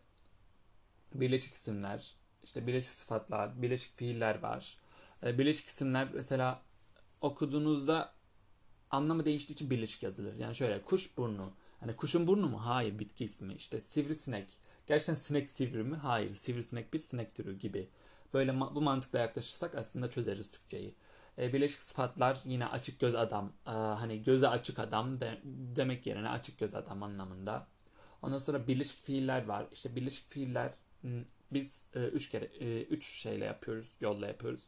birleşik 1.13 1.54
isimler, 1.54 2.16
işte 2.44 2.68
birleşik 2.68 2.90
sıfatlar, 2.90 3.62
birleşik 3.62 3.96
fiiller 3.96 4.40
var. 4.40 4.78
E, 5.25 5.38
birleşik 5.40 5.68
isimler 5.68 6.08
mesela 6.13 6.62
okuduğunuzda 7.22 8.13
anlamı 8.92 9.25
değiştiği 9.25 9.56
için 9.56 9.70
birleşik 9.70 10.04
yazılır. 10.04 10.36
Yani 10.36 10.56
şöyle 10.56 10.82
kuş 10.82 11.18
burnu. 11.18 11.54
Hani 11.80 11.96
kuşun 11.96 12.28
burnu 12.28 12.50
mu? 12.50 12.66
Hayır 12.66 13.00
bitki 13.00 13.25
ismi. 13.25 13.54
İşte 13.54 13.82
sivrisinek. 13.82 14.58
Gerçekten 14.88 15.16
sinek 15.16 15.50
sivri 15.50 15.84
mi? 15.84 15.96
Hayır. 15.96 16.34
Sivrisinek 16.34 16.94
bir 16.94 17.00
sinek 17.00 17.36
türü 17.36 17.58
gibi. 17.58 17.90
Böyle 18.34 18.51
ma- 18.51 18.75
bu 18.75 18.82
mantıkla 18.82 19.20
yaklaşırsak 19.20 19.75
aslında 19.75 20.12
çözeriz 20.12 20.51
Türkçeyi. 20.51 20.96
E, 21.41 21.53
birleşik 21.53 21.81
sıfatlar 21.81 22.39
yine 22.45 22.67
açık 22.67 23.00
göz 23.00 23.15
adam. 23.15 23.53
E, 23.67 23.71
hani 23.71 24.24
göze 24.24 24.48
açık 24.48 24.79
adam 24.79 25.19
de, 25.21 25.41
demek 25.75 26.05
yerine 26.05 26.29
açık 26.29 26.60
göz 26.60 26.75
adam 26.75 27.03
anlamında. 27.03 27.67
Ondan 28.21 28.38
sonra 28.38 28.67
birleşik 28.67 28.98
fiiller 28.98 29.45
var. 29.45 29.65
İşte 29.71 29.95
birleşik 29.95 30.27
fiiller 30.27 30.74
biz 31.51 31.86
e, 31.95 32.00
üç 32.00 32.29
kere 32.29 32.45
üç 32.83 33.05
şeyle 33.05 33.45
yapıyoruz, 33.45 33.91
yolla 34.01 34.27
yapıyoruz. 34.27 34.62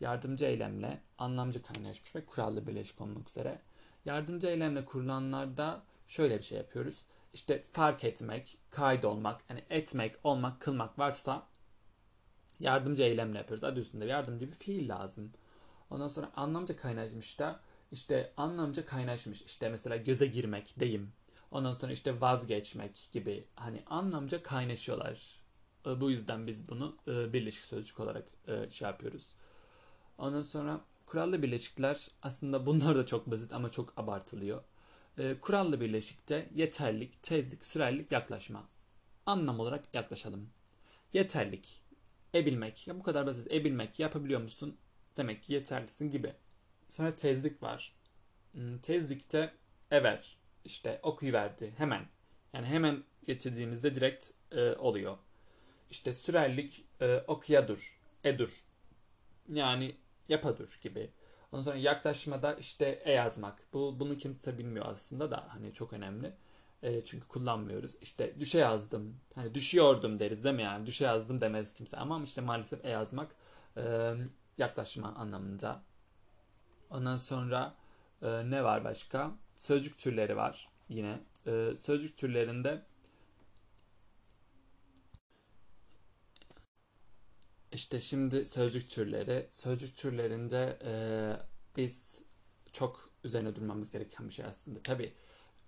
yardımcı 0.00 0.44
eylemle 0.44 1.00
anlamcı 1.18 1.62
kaynaşmış 1.62 2.16
ve 2.16 2.24
kurallı 2.24 2.66
birleşik 2.66 3.00
olmak 3.00 3.28
üzere. 3.28 3.58
Yardımcı 4.04 4.46
eylemle 4.46 4.84
kurulanlarda 4.84 5.82
şöyle 6.06 6.38
bir 6.38 6.42
şey 6.42 6.58
yapıyoruz. 6.58 7.04
İşte 7.32 7.62
fark 7.62 8.04
etmek, 8.04 8.58
kaydolmak, 8.70 9.40
yani 9.50 9.64
etmek, 9.70 10.14
olmak, 10.24 10.60
kılmak 10.60 10.98
varsa 10.98 11.46
yardımcı 12.60 13.02
eylemle 13.02 13.38
yapıyoruz. 13.38 13.64
Adı 13.64 13.80
üstünde 13.80 14.04
yardımcı 14.06 14.48
bir 14.52 14.56
fiil 14.56 14.88
lazım. 14.88 15.32
Ondan 15.92 16.08
sonra 16.08 16.30
anlamca 16.36 16.76
kaynaşmış 16.76 17.38
da 17.38 17.60
işte 17.92 18.32
anlamca 18.36 18.86
kaynaşmış. 18.86 19.42
İşte 19.42 19.68
mesela 19.68 19.96
göze 19.96 20.26
girmek 20.26 20.80
deyim. 20.80 21.12
Ondan 21.50 21.72
sonra 21.72 21.92
işte 21.92 22.20
vazgeçmek 22.20 23.08
gibi 23.12 23.44
hani 23.54 23.82
anlamca 23.86 24.42
kaynaşıyorlar. 24.42 25.40
E, 25.86 26.00
bu 26.00 26.10
yüzden 26.10 26.46
biz 26.46 26.68
bunu 26.68 26.96
e, 27.08 27.32
birleşik 27.32 27.62
sözcük 27.62 28.00
olarak 28.00 28.28
e, 28.48 28.70
şey 28.70 28.88
yapıyoruz. 28.88 29.28
Ondan 30.18 30.42
sonra 30.42 30.80
kurallı 31.06 31.42
birleşikler 31.42 32.08
aslında 32.22 32.66
bunlar 32.66 32.96
da 32.96 33.06
çok 33.06 33.30
basit 33.30 33.52
ama 33.52 33.70
çok 33.70 33.92
abartılıyor. 33.96 34.62
Kurallı 35.40 35.80
birleşikte 35.80 36.50
yeterlik, 36.54 37.22
tezlik, 37.22 37.64
sürerlik, 37.64 38.12
yaklaşma. 38.12 38.68
Anlam 39.26 39.60
olarak 39.60 39.94
yaklaşalım. 39.94 40.48
Yeterlik, 41.12 41.80
ebilmek. 42.34 42.88
Ya 42.88 42.98
bu 42.98 43.02
kadar 43.02 43.26
basit. 43.26 43.52
Ebilmek, 43.52 43.98
yapabiliyor 44.00 44.40
musun? 44.40 44.76
Demek 45.16 45.42
ki 45.42 45.52
yeterlisin 45.52 46.10
gibi. 46.10 46.32
Sonra 46.88 47.16
tezlik 47.16 47.62
var. 47.62 47.92
Hmm, 48.52 48.74
tezlikte 48.74 49.52
ever, 49.90 50.36
işte 50.64 51.00
okuyuverdi 51.02 51.72
hemen. 51.76 52.02
Yani 52.52 52.66
hemen 52.66 53.04
getirdiğimizde 53.26 53.94
direkt 53.94 54.30
e, 54.50 54.72
oluyor. 54.72 55.18
İşte 55.90 56.14
sürerlik 56.14 56.84
e, 57.00 57.16
okuyadur, 57.26 57.98
edur. 58.24 58.64
Yani 59.52 59.96
yapadur 60.28 60.78
gibi. 60.82 61.10
Ondan 61.52 61.62
sonra 61.62 61.76
yaklaşmada 61.76 62.54
işte 62.54 63.02
e 63.04 63.12
yazmak. 63.12 63.62
Bu 63.72 64.00
bunu 64.00 64.16
kimse 64.16 64.58
bilmiyor 64.58 64.86
aslında 64.88 65.30
da 65.30 65.44
hani 65.48 65.74
çok 65.74 65.92
önemli. 65.92 66.32
E, 66.82 67.04
çünkü 67.04 67.28
kullanmıyoruz. 67.28 67.96
İşte 68.00 68.40
düşe 68.40 68.58
yazdım. 68.58 69.16
Hani 69.34 69.54
düşüyordum 69.54 70.18
deriz 70.18 70.44
değil 70.44 70.54
mi 70.56 70.62
yani? 70.62 70.86
Düşe 70.86 71.04
yazdım 71.04 71.40
demez 71.40 71.74
kimse. 71.74 71.96
Ama 71.96 72.22
işte 72.24 72.40
maalesef 72.40 72.84
e 72.84 72.88
yazmak 72.88 73.34
e, 73.76 74.12
yaklaşma 74.58 75.08
anlamında. 75.14 75.82
Ondan 76.90 77.16
sonra 77.16 77.74
e, 78.22 78.50
ne 78.50 78.64
var 78.64 78.84
başka? 78.84 79.30
Sözcük 79.56 79.98
türleri 79.98 80.36
var 80.36 80.68
yine. 80.88 81.20
E, 81.46 81.76
sözcük 81.76 82.16
türlerinde 82.16 82.82
işte 87.72 88.00
şimdi 88.00 88.46
sözcük 88.46 88.90
türleri. 88.90 89.48
Sözcük 89.50 89.96
türlerinde 89.96 90.78
e, 90.84 90.92
biz 91.76 92.22
çok 92.72 93.08
üzerine 93.24 93.56
durmamız 93.56 93.90
gereken 93.90 94.28
bir 94.28 94.32
şey 94.32 94.44
aslında. 94.44 94.82
Tabi 94.82 95.12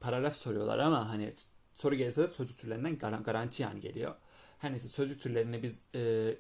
paragraf 0.00 0.36
soruyorlar 0.36 0.78
ama 0.78 1.08
hani 1.08 1.32
soru 1.74 1.94
gelirse 1.94 2.22
de 2.22 2.26
sözcük 2.26 2.58
türlerinden 2.58 2.98
garanti 3.22 3.62
yani 3.62 3.80
geliyor. 3.80 4.14
Her 4.58 4.72
neyse 4.72 4.88
sözcük 4.88 5.20
türlerini 5.20 5.62
biz 5.62 5.86
e, 5.94 6.34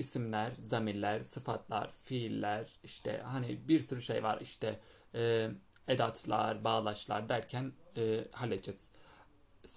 isimler, 0.00 0.52
zamirler, 0.60 1.20
sıfatlar, 1.20 1.90
fiiller 2.02 2.70
işte 2.84 3.22
hani 3.24 3.68
bir 3.68 3.80
sürü 3.80 4.02
şey 4.02 4.22
var 4.22 4.38
işte 4.40 4.80
e, 5.14 5.48
edatlar, 5.88 6.64
bağlaçlar 6.64 7.28
derken 7.28 7.72
e, 7.96 8.24
halledeceğiz. 8.32 8.88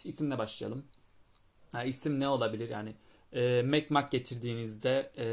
İsimle 0.03 0.37
başlayalım. 0.37 0.85
Ha, 1.71 1.83
isim 1.83 2.19
ne 2.19 2.27
olabilir 2.27 2.69
yani 2.69 2.95
e, 3.33 3.61
mekmak 3.61 4.11
getirdiğinizde 4.11 5.11
e, 5.17 5.25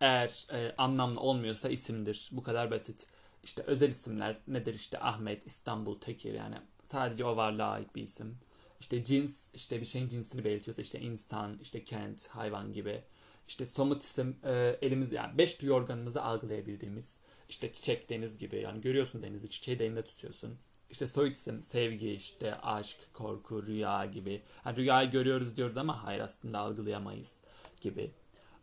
eğer 0.00 0.46
e, 0.52 0.74
anlamlı 0.78 1.20
olmuyorsa 1.20 1.68
isimdir. 1.68 2.28
Bu 2.32 2.42
kadar 2.42 2.70
basit. 2.70 3.06
İşte 3.42 3.62
özel 3.62 3.88
isimler 3.88 4.36
nedir 4.46 4.74
işte 4.74 4.98
Ahmet, 5.00 5.46
İstanbul, 5.46 5.94
Tekir 6.00 6.34
yani 6.34 6.56
sadece 6.86 7.24
o 7.24 7.36
varlığa 7.36 7.70
ait 7.70 7.94
bir 7.94 8.02
isim. 8.02 8.38
İşte 8.80 9.04
cins 9.04 9.48
işte 9.54 9.80
bir 9.80 9.86
şeyin 9.86 10.08
cinsini 10.08 10.44
belirtiyorsa 10.44 10.82
işte 10.82 11.00
insan, 11.00 11.58
işte 11.62 11.84
kent, 11.84 12.28
hayvan 12.28 12.72
gibi. 12.72 13.02
İşte 13.50 13.66
somut 13.66 14.02
isim 14.02 14.36
e, 14.44 14.78
elimiz 14.82 15.12
yani 15.12 15.38
beş 15.38 15.62
duyu 15.62 15.72
organımızı 15.72 16.22
algılayabildiğimiz 16.22 17.16
işte 17.48 17.72
çiçek 17.72 18.10
deniz 18.10 18.38
gibi 18.38 18.56
yani 18.56 18.80
görüyorsun 18.80 19.22
denizi 19.22 19.50
çiçeği 19.50 19.78
de 19.78 19.86
elinde 19.86 20.02
tutuyorsun. 20.02 20.58
İşte 20.90 21.06
soyut 21.06 21.36
isim 21.36 21.62
sevgi 21.62 22.10
işte 22.10 22.54
aşk 22.60 22.96
korku 23.12 23.66
rüya 23.66 24.06
gibi. 24.06 24.42
Yani 24.66 24.76
rüyayı 24.76 25.10
görüyoruz 25.10 25.56
diyoruz 25.56 25.76
ama 25.76 26.04
hayır 26.04 26.20
aslında 26.20 26.58
algılayamayız 26.58 27.40
gibi. 27.80 28.10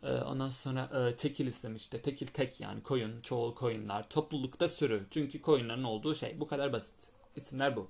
E, 0.04 0.12
ondan 0.12 0.50
sonra 0.50 1.10
e, 1.10 1.16
tekil 1.16 1.48
isim 1.48 1.76
işte 1.76 2.02
tekil 2.02 2.28
tek 2.28 2.62
yani 2.62 2.84
koyun 2.84 3.20
çoğul 3.20 3.56
koyunlar 3.56 4.10
toplulukta 4.10 4.70
sürü 4.70 5.04
çünkü 5.12 5.42
koyunların 5.42 5.84
olduğu 5.84 6.16
şey 6.16 6.40
bu 6.40 6.48
kadar 6.48 6.74
basit. 6.74 7.12
İsimler 7.36 7.76
bu. 7.76 7.88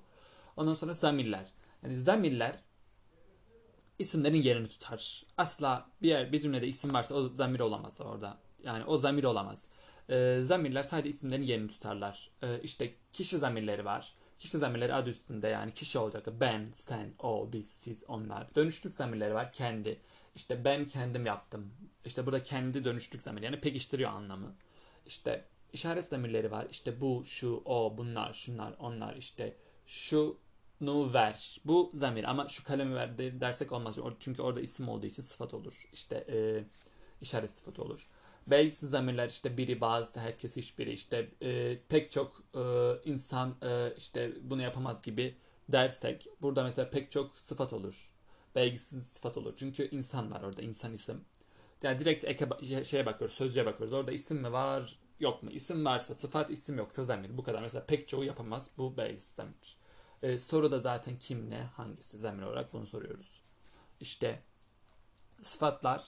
Ondan 0.56 0.74
sonra 0.74 0.94
zamirler. 0.94 1.52
Yani 1.82 2.00
zamirler 2.00 2.56
isimlerin 3.98 4.42
yerini 4.42 4.68
tutar. 4.68 5.22
Asla 5.36 5.90
bir 6.02 6.08
yer 6.08 6.32
bir 6.32 6.40
cümlede 6.40 6.66
isim 6.66 6.94
varsa 6.94 7.14
o 7.14 7.28
zamir 7.28 7.60
olamaz 7.60 8.00
orada. 8.00 8.38
Yani 8.64 8.84
o 8.84 8.98
zamir 8.98 9.24
olamaz. 9.24 9.64
E, 10.08 10.40
zamirler 10.42 10.82
sadece 10.82 11.08
isimlerin 11.08 11.42
yerini 11.42 11.68
tutarlar. 11.68 12.30
E, 12.42 12.60
işte 12.62 12.94
kişi 13.12 13.38
zamirleri 13.38 13.84
var. 13.84 14.14
Kişi 14.38 14.58
zamirleri 14.58 14.94
adı 14.94 15.10
üstünde 15.10 15.48
yani 15.48 15.72
kişi 15.72 15.98
olacak. 15.98 16.26
Ben, 16.40 16.68
sen, 16.72 17.14
o, 17.18 17.48
biz, 17.52 17.70
siz, 17.70 18.04
onlar. 18.08 18.54
Dönüştük 18.54 18.94
zamirleri 18.94 19.34
var. 19.34 19.52
Kendi. 19.52 20.00
İşte 20.34 20.64
ben 20.64 20.88
kendim 20.88 21.26
yaptım. 21.26 21.72
İşte 22.04 22.26
burada 22.26 22.42
kendi 22.42 22.84
dönüştük 22.84 23.22
zamir. 23.22 23.42
Yani 23.42 23.60
pekiştiriyor 23.60 24.10
anlamı. 24.10 24.54
İşte 25.06 25.44
işaret 25.72 26.06
zamirleri 26.06 26.50
var. 26.50 26.66
İşte 26.70 27.00
bu, 27.00 27.22
şu, 27.26 27.62
o, 27.64 27.98
bunlar, 27.98 28.32
şunlar, 28.32 28.74
onlar. 28.78 29.16
İşte 29.16 29.56
şu 29.86 30.38
nu 30.80 31.14
ver. 31.14 31.60
Bu 31.64 31.90
zamir 31.94 32.24
ama 32.24 32.48
şu 32.48 32.64
kalemi 32.64 32.94
ver 32.94 33.18
dersek 33.18 33.72
olmaz. 33.72 33.98
Çünkü 34.20 34.42
orada 34.42 34.60
isim 34.60 34.88
olduğu 34.88 35.06
için 35.06 35.22
sıfat 35.22 35.54
olur. 35.54 35.88
İşte 35.92 36.24
e, 36.28 36.64
işaret 37.20 37.50
sıfatı 37.58 37.82
olur. 37.82 38.08
Belgisiz 38.46 38.90
zamirler 38.90 39.28
işte 39.28 39.56
biri 39.56 39.80
bazı 39.80 40.20
herkes 40.20 40.56
hiçbiri 40.56 40.92
işte 40.92 41.30
e, 41.42 41.78
pek 41.88 42.10
çok 42.10 42.42
e, 42.54 42.62
insan 43.04 43.54
e, 43.62 43.94
işte 43.96 44.32
bunu 44.42 44.62
yapamaz 44.62 45.02
gibi 45.02 45.34
dersek 45.68 46.26
burada 46.42 46.62
mesela 46.64 46.90
pek 46.90 47.10
çok 47.10 47.38
sıfat 47.38 47.72
olur. 47.72 48.12
Belgisiz 48.54 49.06
sıfat 49.06 49.38
olur. 49.38 49.54
Çünkü 49.56 49.88
insan 49.90 50.32
var 50.32 50.42
orada 50.42 50.62
insan 50.62 50.94
isim. 50.94 51.24
Yani 51.82 51.98
direkt 51.98 52.24
eke 52.24 52.48
şeye 52.84 53.06
bakıyoruz 53.06 53.36
sözcüğe 53.36 53.66
bakıyoruz. 53.66 53.92
Orada 53.92 54.12
isim 54.12 54.36
mi 54.36 54.52
var 54.52 54.98
yok 55.20 55.42
mu? 55.42 55.50
İsim 55.50 55.84
varsa 55.84 56.14
sıfat 56.14 56.50
isim 56.50 56.78
yoksa 56.78 57.04
zamir. 57.04 57.36
Bu 57.36 57.42
kadar. 57.42 57.62
Mesela 57.62 57.84
pek 57.86 58.08
çoğu 58.08 58.24
yapamaz. 58.24 58.70
Bu 58.78 58.96
belgisiz 58.96 59.34
zamir. 59.34 59.76
E, 60.22 60.38
soru 60.38 60.70
da 60.70 60.78
zaten 60.80 61.18
kim 61.18 61.50
ne 61.50 61.62
hangisi 61.62 62.18
zamir 62.18 62.42
olarak 62.42 62.72
bunu 62.72 62.86
soruyoruz. 62.86 63.42
İşte 64.00 64.42
sıfatlar 65.42 66.04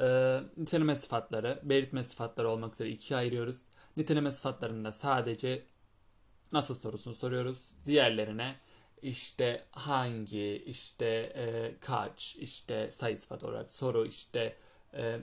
e, 0.00 0.40
niteleme 0.56 0.96
sıfatları, 0.96 1.60
belirtme 1.62 2.04
sıfatları 2.04 2.48
olmak 2.48 2.74
üzere 2.74 2.90
ikiye 2.90 3.18
ayırıyoruz. 3.18 3.62
Niteleme 3.96 4.32
sıfatlarında 4.32 4.92
sadece 4.92 5.62
nasıl 6.52 6.74
sorusunu 6.74 7.14
soruyoruz. 7.14 7.70
Diğerlerine 7.86 8.56
işte 9.02 9.66
hangi, 9.70 10.64
işte 10.66 11.06
e, 11.36 11.74
kaç, 11.80 12.36
işte 12.36 12.90
sayı 12.90 13.18
sıfat 13.18 13.44
olarak 13.44 13.70
soru, 13.70 14.06
işte 14.06 14.56
e, 14.94 15.20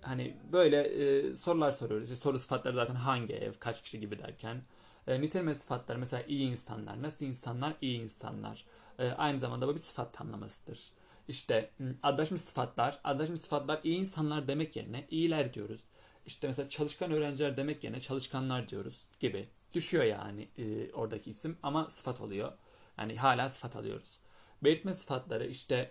hani 0.00 0.36
böyle 0.52 0.80
e, 0.80 1.34
sorular 1.36 1.72
soruyoruz. 1.72 2.10
İşte 2.10 2.22
soru 2.22 2.38
sıfatları 2.38 2.74
zaten 2.74 2.94
hangi 2.94 3.34
ev, 3.34 3.52
kaç 3.58 3.82
kişi 3.82 4.00
gibi 4.00 4.18
derken. 4.18 4.62
E, 5.10 5.20
niteleme 5.20 5.54
sıfatları 5.54 5.98
mesela 5.98 6.22
iyi 6.28 6.50
insanlar. 6.50 7.02
Nasıl 7.02 7.26
insanlar? 7.26 7.74
İyi 7.80 8.00
insanlar. 8.00 8.64
E, 8.98 9.08
aynı 9.08 9.40
zamanda 9.40 9.68
bu 9.68 9.74
bir 9.74 9.80
sıfat 9.80 10.14
tamlamasıdır. 10.14 10.92
İşte 11.28 11.70
adlaşmış 12.02 12.40
sıfatlar, 12.40 13.00
adlaşmış 13.04 13.40
sıfatlar 13.40 13.80
iyi 13.84 13.98
insanlar 13.98 14.48
demek 14.48 14.76
yerine 14.76 15.06
iyiler 15.10 15.54
diyoruz. 15.54 15.84
İşte 16.26 16.48
mesela 16.48 16.68
çalışkan 16.68 17.12
öğrenciler 17.12 17.56
demek 17.56 17.84
yerine 17.84 18.00
çalışkanlar 18.00 18.68
diyoruz 18.68 19.04
gibi. 19.20 19.48
Düşüyor 19.74 20.04
yani 20.04 20.48
e, 20.58 20.92
oradaki 20.92 21.30
isim 21.30 21.56
ama 21.62 21.90
sıfat 21.90 22.20
oluyor. 22.20 22.52
Yani 22.98 23.16
hala 23.16 23.50
sıfat 23.50 23.76
alıyoruz. 23.76 24.18
Belirtme 24.62 24.94
sıfatları 24.94 25.46
işte 25.46 25.90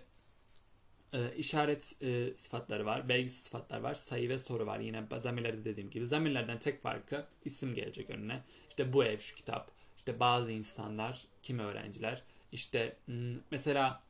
e, 1.12 1.36
işaret 1.36 2.02
e, 2.02 2.34
sıfatları 2.36 2.86
var, 2.86 3.08
belgisiz 3.08 3.42
sıfatlar 3.42 3.80
var, 3.80 3.94
sayı 3.94 4.28
ve 4.28 4.38
soru 4.38 4.66
var. 4.66 4.80
Yine 4.80 5.04
zamirlerde 5.18 5.64
dediğim 5.64 5.90
gibi. 5.90 6.06
Zamirlerden 6.06 6.58
tek 6.58 6.82
farkı 6.82 7.26
isim 7.44 7.74
gelecek 7.74 8.10
önüne. 8.10 8.42
İşte 8.80 8.92
bu 8.92 9.04
ev, 9.04 9.18
şu 9.18 9.36
kitap, 9.36 9.70
işte 9.96 10.20
bazı 10.20 10.52
insanlar, 10.52 11.24
kim 11.42 11.58
öğrenciler. 11.58 12.22
İşte 12.52 12.96
mesela 13.50 14.02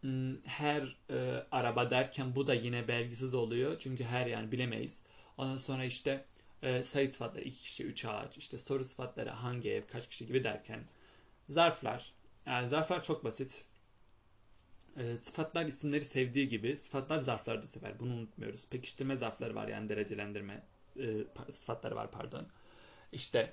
Hmm, 0.00 0.42
her 0.44 0.96
e, 1.10 1.46
araba 1.50 1.90
derken 1.90 2.36
bu 2.36 2.46
da 2.46 2.54
yine 2.54 2.88
belgisiz 2.88 3.34
oluyor. 3.34 3.76
Çünkü 3.78 4.04
her 4.04 4.26
yani 4.26 4.52
bilemeyiz. 4.52 5.02
Ondan 5.38 5.56
sonra 5.56 5.84
işte 5.84 6.24
e, 6.62 6.84
sayı 6.84 7.08
sıfatları 7.08 7.44
iki 7.44 7.62
kişi, 7.62 7.84
üç 7.84 8.04
ağaç, 8.04 8.38
işte 8.38 8.58
soru 8.58 8.84
sıfatları 8.84 9.30
hangi 9.30 9.70
ev, 9.70 9.82
kaç 9.92 10.08
kişi 10.08 10.26
gibi 10.26 10.44
derken 10.44 10.80
zarflar. 11.48 12.12
Yani 12.46 12.68
zarflar 12.68 13.02
çok 13.02 13.24
basit. 13.24 13.66
E, 14.96 15.16
sıfatlar 15.16 15.66
isimleri 15.66 16.04
sevdiği 16.04 16.48
gibi 16.48 16.76
sıfatlar 16.76 17.22
zarfları 17.22 17.62
da 17.62 17.66
sever. 17.66 18.00
Bunu 18.00 18.14
unutmuyoruz. 18.14 18.66
Pekiştirme 18.68 19.16
zarfları 19.16 19.54
var 19.54 19.68
yani 19.68 19.88
derecelendirme. 19.88 20.62
e, 21.00 21.24
sıfatları 21.50 21.96
var 21.96 22.10
pardon. 22.10 22.46
İşte 23.12 23.52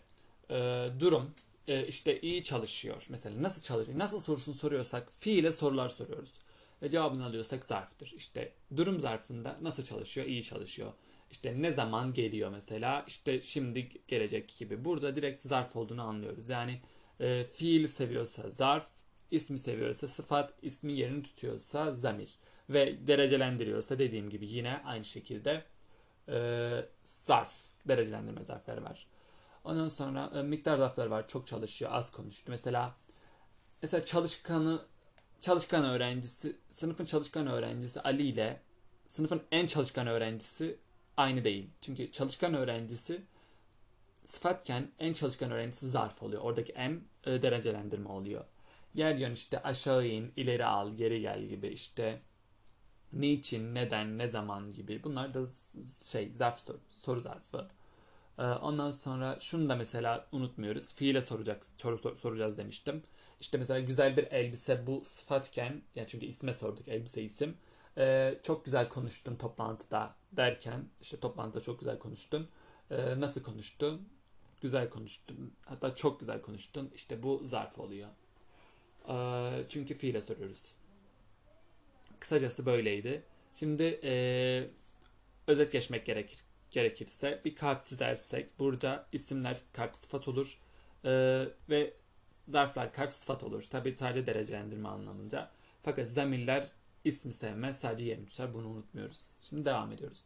e, 0.49 0.87
durum 0.99 1.33
e, 1.67 1.85
işte 1.87 2.21
iyi 2.21 2.43
çalışıyor. 2.43 3.05
Mesela 3.09 3.43
nasıl 3.43 3.61
çalışıyor? 3.61 3.99
Nasıl 3.99 4.19
sorusunu 4.19 4.55
soruyorsak 4.55 5.11
fiile 5.11 5.51
sorular 5.51 5.89
soruyoruz. 5.89 6.33
Ve 6.81 6.89
cevabını 6.89 7.25
alıyorsak 7.25 7.65
zarftır. 7.65 8.13
İşte 8.17 8.51
durum 8.75 8.99
zarfında 8.99 9.57
nasıl 9.61 9.83
çalışıyor? 9.83 10.27
İyi 10.27 10.43
çalışıyor. 10.43 10.93
İşte 11.31 11.61
ne 11.61 11.71
zaman 11.73 12.13
geliyor 12.13 12.49
mesela? 12.49 13.05
İşte 13.07 13.41
şimdi 13.41 13.89
gelecek 14.07 14.57
gibi. 14.57 14.85
Burada 14.85 15.15
direkt 15.15 15.41
zarf 15.41 15.75
olduğunu 15.75 16.03
anlıyoruz. 16.03 16.49
Yani 16.49 16.81
e, 17.19 17.43
fiil 17.43 17.87
seviyorsa 17.87 18.49
zarf, 18.49 18.87
ismi 19.31 19.59
seviyorsa 19.59 20.07
sıfat, 20.07 20.53
ismi 20.61 20.93
yerini 20.93 21.23
tutuyorsa 21.23 21.95
zamir. 21.95 22.37
Ve 22.69 23.07
derecelendiriyorsa 23.07 23.99
dediğim 23.99 24.29
gibi 24.29 24.47
yine 24.49 24.81
aynı 24.85 25.05
şekilde 25.05 25.63
e, 26.29 26.69
zarf, 27.03 27.53
derecelendirme 27.87 28.43
zarfları 28.43 28.83
var. 28.83 29.07
Ondan 29.63 29.87
sonra 29.87 30.31
e, 30.35 30.43
miktar 30.43 30.77
zarfları 30.77 31.11
var. 31.11 31.27
Çok 31.27 31.47
çalışıyor, 31.47 31.91
az 31.93 32.11
konuştu. 32.11 32.51
Mesela 32.51 32.95
mesela 33.81 34.05
çalışkanı 34.05 34.81
çalışkan 35.41 35.83
öğrencisi, 35.83 36.55
sınıfın 36.69 37.05
çalışkan 37.05 37.47
öğrencisi 37.47 38.01
Ali 38.01 38.23
ile 38.23 38.61
sınıfın 39.05 39.41
en 39.51 39.67
çalışkan 39.67 40.07
öğrencisi 40.07 40.77
aynı 41.17 41.43
değil. 41.43 41.69
Çünkü 41.81 42.11
çalışkan 42.11 42.53
öğrencisi 42.53 43.21
sıfatken 44.25 44.91
en 44.99 45.13
çalışkan 45.13 45.51
öğrencisi 45.51 45.89
zarf 45.89 46.23
oluyor. 46.23 46.41
Oradaki 46.41 46.73
en 46.73 47.01
e, 47.25 47.41
derecelendirme 47.41 48.09
oluyor. 48.09 48.45
Yer 48.93 49.15
yön 49.15 49.31
işte 49.31 49.63
aşağı 49.63 50.07
in, 50.07 50.33
ileri 50.35 50.65
al, 50.65 50.91
geri 50.91 51.21
gel 51.21 51.43
gibi 51.43 51.67
işte 51.67 52.19
niçin, 53.13 53.75
neden, 53.75 54.17
ne 54.17 54.27
zaman 54.27 54.71
gibi. 54.71 55.03
Bunlar 55.03 55.33
da 55.33 55.45
şey 56.01 56.31
zarf 56.35 56.59
soru, 56.59 56.79
soru 56.89 57.21
zarfı. 57.21 57.67
Ee, 58.39 58.43
ondan 58.43 58.91
sonra 58.91 59.39
şunu 59.39 59.69
da 59.69 59.75
mesela 59.75 60.27
unutmuyoruz. 60.31 60.93
Fiile 60.93 61.21
soracak, 61.21 61.65
soru, 61.65 61.97
sor, 61.97 62.15
soracağız 62.15 62.57
demiştim. 62.57 63.03
İşte 63.39 63.57
mesela 63.57 63.79
güzel 63.79 64.17
bir 64.17 64.23
elbise 64.23 64.87
bu 64.87 65.01
sıfatken, 65.05 65.81
yani 65.95 66.07
çünkü 66.07 66.25
isme 66.25 66.53
sorduk 66.53 66.87
elbise 66.87 67.21
isim. 67.21 67.57
Ee, 67.97 68.39
çok 68.43 68.65
güzel 68.65 68.89
konuştun 68.89 69.35
toplantıda 69.35 70.15
derken, 70.31 70.85
işte 71.01 71.19
toplantıda 71.19 71.61
çok 71.61 71.79
güzel 71.79 71.99
konuştun. 71.99 72.47
Ee, 72.91 73.19
nasıl 73.19 73.43
konuştun? 73.43 74.09
Güzel 74.61 74.89
konuştun. 74.89 75.53
Hatta 75.65 75.95
çok 75.95 76.19
güzel 76.19 76.41
konuştun. 76.41 76.91
İşte 76.95 77.23
bu 77.23 77.41
zarf 77.45 77.79
oluyor. 77.79 78.09
Ee, 79.09 79.65
çünkü 79.69 79.95
fiile 79.95 80.21
soruyoruz. 80.21 80.75
Kısacası 82.19 82.65
böyleydi. 82.65 83.23
Şimdi 83.55 83.99
ee, 84.03 84.69
özet 85.47 85.71
geçmek 85.71 86.05
gerekir 86.05 86.39
gerekirse 86.73 87.41
bir 87.45 87.55
kalp 87.55 87.85
çizersek 87.85 88.59
burada 88.59 89.07
isimler 89.11 89.59
kalp 89.73 89.95
sıfat 89.95 90.27
olur 90.27 90.59
ee, 91.05 91.45
ve 91.69 91.93
zarflar 92.47 92.93
kalp 92.93 93.13
sıfat 93.13 93.43
olur. 93.43 93.63
Tabi 93.69 93.95
sadece 93.99 94.25
derecelendirme 94.25 94.89
anlamında. 94.89 95.51
Fakat 95.83 96.09
zamirler 96.09 96.67
ismi 97.03 97.33
sevme 97.33 97.73
sadece 97.73 98.05
yerini 98.05 98.25
tutar. 98.25 98.53
Bunu 98.53 98.67
unutmuyoruz. 98.67 99.25
Şimdi 99.41 99.65
devam 99.65 99.91
ediyoruz. 99.91 100.23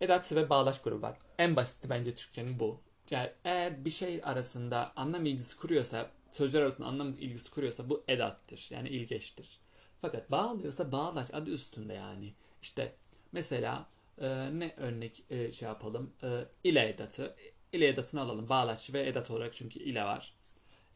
Edatsı 0.00 0.36
ve 0.36 0.50
bağlaç 0.50 0.82
grubu 0.82 1.02
var. 1.02 1.18
En 1.38 1.56
basiti 1.56 1.90
bence 1.90 2.14
Türkçenin 2.14 2.58
bu. 2.58 2.80
Yani 3.10 3.30
eğer 3.44 3.84
bir 3.84 3.90
şey 3.90 4.20
arasında 4.24 4.92
anlam 4.96 5.26
ilgisi 5.26 5.56
kuruyorsa, 5.56 6.10
sözler 6.32 6.62
arasında 6.62 6.86
anlam 6.86 7.08
ilgisi 7.08 7.50
kuruyorsa 7.50 7.90
bu 7.90 8.04
edattır. 8.08 8.68
Yani 8.70 8.88
ilgeçtir. 8.88 9.60
Fakat 10.00 10.30
bağlıyorsa 10.30 10.92
bağlaç 10.92 11.34
adı 11.34 11.50
üstünde 11.50 11.94
yani. 11.94 12.34
İşte 12.62 12.92
mesela 13.32 13.86
e, 14.18 14.58
ne 14.58 14.74
örnek 14.76 15.22
e, 15.30 15.52
şey 15.52 15.68
yapalım? 15.68 16.12
E, 16.22 16.28
ile 16.64 16.88
edatı. 16.88 17.36
İle 17.72 17.88
edatını 17.88 18.20
alalım. 18.20 18.48
Bağlaç 18.48 18.92
ve 18.92 19.06
edat 19.08 19.30
olarak 19.30 19.54
çünkü 19.54 19.78
ile 19.78 20.04
var. 20.04 20.34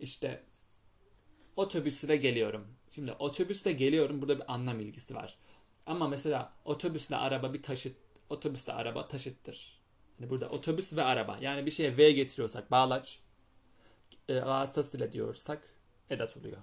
İşte 0.01 0.45
otobüsle 1.57 2.17
geliyorum. 2.17 2.67
Şimdi 2.91 3.13
otobüsle 3.13 3.73
geliyorum 3.73 4.23
burada 4.23 4.37
bir 4.39 4.53
anlam 4.53 4.81
ilgisi 4.81 5.15
var. 5.15 5.39
Ama 5.87 6.09
mesela 6.09 6.53
otobüsle 6.65 7.17
araba 7.17 7.55
bir 7.55 7.63
taşıt, 7.63 7.97
otobüsle 8.31 8.73
araba 8.73 9.09
taşıttır. 9.09 9.81
Yani 10.21 10.31
burada 10.31 10.49
otobüs 10.49 10.93
ve 10.93 11.03
araba. 11.03 11.39
Yani 11.41 11.67
bir 11.67 11.71
şeye 11.71 11.97
V 11.97 12.13
getiriyorsak 12.13 12.71
bağlaç, 12.71 13.21
e, 14.29 14.43
vasıtasıyla 14.43 15.13
diyorsak 15.13 15.69
edat 16.11 16.37
oluyor. 16.37 16.59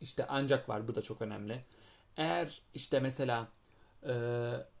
İşte 0.00 0.26
ancak 0.28 0.68
var 0.68 0.88
bu 0.88 0.94
da 0.94 1.02
çok 1.02 1.22
önemli. 1.22 1.64
Eğer 2.16 2.62
işte 2.74 3.00
mesela 3.00 3.48
e, 4.06 4.12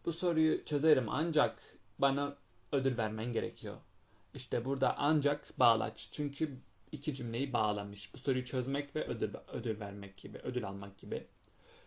bu 0.04 0.12
soruyu 0.12 0.64
çözerim 0.64 1.08
ancak 1.08 1.62
bana 1.98 2.36
ödül 2.72 2.98
vermen 2.98 3.32
gerekiyor. 3.32 3.76
İşte 4.34 4.64
burada 4.64 4.94
ancak 4.98 5.52
bağlaç. 5.58 6.08
Çünkü 6.12 6.56
iki 6.92 7.14
cümleyi 7.14 7.52
bağlamış. 7.52 8.14
Bu 8.14 8.18
soruyu 8.18 8.44
çözmek 8.44 8.96
ve 8.96 9.06
ödül, 9.06 9.34
ödül 9.52 9.80
vermek 9.80 10.16
gibi, 10.16 10.38
ödül 10.38 10.68
almak 10.68 10.98
gibi. 10.98 11.26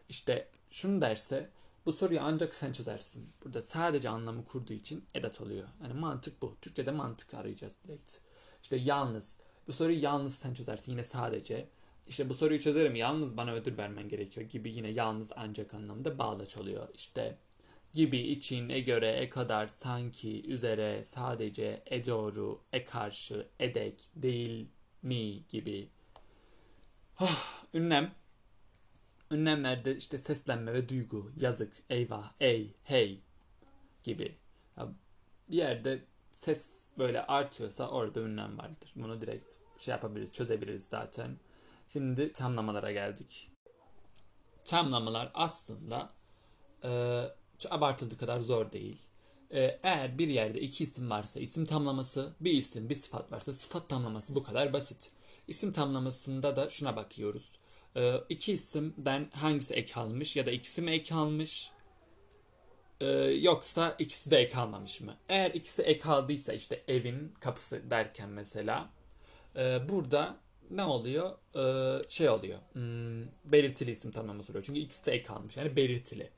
İşte 0.10 0.50
şunu 0.70 1.02
derse 1.02 1.50
bu 1.86 1.94
soruyu 1.94 2.20
ancak 2.22 2.56
sen 2.56 2.72
çözersin. 2.72 3.30
Burada 3.44 3.62
sadece 3.62 4.10
anlamı 4.10 4.46
kurduğu 4.46 4.74
için 4.74 5.06
edat 5.14 5.42
oluyor. 5.42 5.68
Yani 5.84 5.94
mantık 5.94 6.42
bu. 6.42 6.58
Türkçe'de 6.62 6.92
mantık 6.92 7.34
arayacağız 7.34 7.78
direkt. 7.88 8.18
İşte 8.62 8.76
yalnız. 8.76 9.38
Bu 9.68 9.74
soruyu 9.74 10.04
yalnız 10.04 10.36
sen 10.36 10.54
çözersin. 10.54 10.92
Yine 10.92 11.04
sadece. 11.04 11.70
İşte 12.08 12.30
bu 12.30 12.34
soruyu 12.34 12.62
çözerim. 12.62 12.96
Yalnız 12.96 13.38
bana 13.38 13.54
ödül 13.54 13.78
vermen 13.78 14.10
gerekiyor 14.10 14.50
gibi 14.50 14.74
yine 14.74 14.90
yalnız 14.90 15.32
ancak 15.36 15.74
anlamında 15.74 16.18
bağlaç 16.20 16.58
oluyor. 16.58 16.88
İşte 16.94 17.38
gibi, 17.94 18.18
için, 18.18 18.70
e 18.70 18.80
göre, 18.80 19.12
e 19.12 19.30
kadar, 19.30 19.68
sanki, 19.68 20.44
üzere, 20.48 21.04
sadece, 21.04 21.84
e 21.86 22.06
doğru, 22.06 22.62
e 22.74 22.86
karşı, 22.86 23.48
edek, 23.60 24.04
değil, 24.16 24.68
mi 25.04 25.48
gibi. 25.48 25.90
Oh, 27.22 27.66
ünlem. 27.74 28.12
Ünlemlerde 29.32 29.98
işte 29.98 30.18
seslenme 30.18 30.74
ve 30.74 30.90
duygu, 30.90 31.32
yazık, 31.38 31.74
eyvah, 31.90 32.32
ey, 32.40 32.74
hey 32.84 33.20
gibi. 34.04 34.38
Ya 34.78 34.94
bir 35.50 35.56
yerde 35.58 36.06
ses 36.32 36.88
böyle 36.98 37.26
artıyorsa 37.26 37.90
orada 37.90 38.22
ünlem 38.22 38.58
vardır. 38.58 38.94
Bunu 38.96 39.22
direkt 39.22 39.54
şey 39.78 39.92
yapabiliriz, 39.92 40.32
çözebiliriz 40.32 40.86
zaten. 40.86 41.38
Şimdi 41.94 42.34
tamlamalara 42.34 42.92
geldik. 42.92 43.50
Tamlamalar 44.66 45.32
aslında 45.34 46.12
e, 46.84 46.90
abartıldığı 47.70 48.18
kadar 48.18 48.40
zor 48.40 48.72
değil. 48.72 48.98
E, 49.52 49.80
eğer 49.84 50.18
bir 50.18 50.28
yerde 50.28 50.62
iki 50.62 50.84
isim 50.84 51.10
varsa 51.10 51.40
isim 51.40 51.66
tamlaması, 51.66 52.34
bir 52.40 52.52
isim 52.52 52.90
bir 52.90 52.96
sıfat 52.96 53.32
varsa 53.32 53.54
sıfat 53.54 53.90
tamlaması 53.90 54.36
bu 54.36 54.44
kadar 54.44 54.74
basit. 54.74 55.12
İsim 55.48 55.72
tamlamasında 55.72 56.56
da 56.56 56.70
şuna 56.70 56.96
bakıyoruz. 56.96 57.60
E, 57.96 58.16
iki 58.30 58.52
isimden 58.54 59.30
hangisi 59.34 59.74
ek 59.74 60.00
almış 60.00 60.36
ya 60.36 60.46
da 60.46 60.52
ikisi 60.52 60.82
mi 60.82 60.92
ek 60.92 61.16
almış 61.16 61.72
e, 63.02 63.08
yoksa 63.22 63.96
ikisi 64.00 64.32
de 64.32 64.38
ek 64.38 64.58
almamış 64.58 65.02
mı? 65.02 65.16
Eğer 65.30 65.52
ikisi 65.52 65.82
ek 65.82 66.10
aldıysa 66.10 66.54
işte 66.54 66.84
evin 66.88 67.34
kapısı 67.40 67.90
derken 67.90 68.30
mesela 68.30 68.90
e, 69.56 69.90
burada 69.90 70.43
ne 70.72 70.84
oluyor? 70.84 71.32
Ee, 71.56 72.02
şey 72.10 72.30
oluyor. 72.30 72.60
Hmm, 72.74 73.26
belirtili 73.46 73.92
isim 73.92 74.12
tamlaması 74.12 74.52
oluyor. 74.52 74.66
Çünkü 74.66 74.80
ikisi 74.80 75.06
de 75.06 75.12
ek 75.12 75.34
almış. 75.34 75.58
Yani 75.58 75.76
belirtili. 75.76 76.30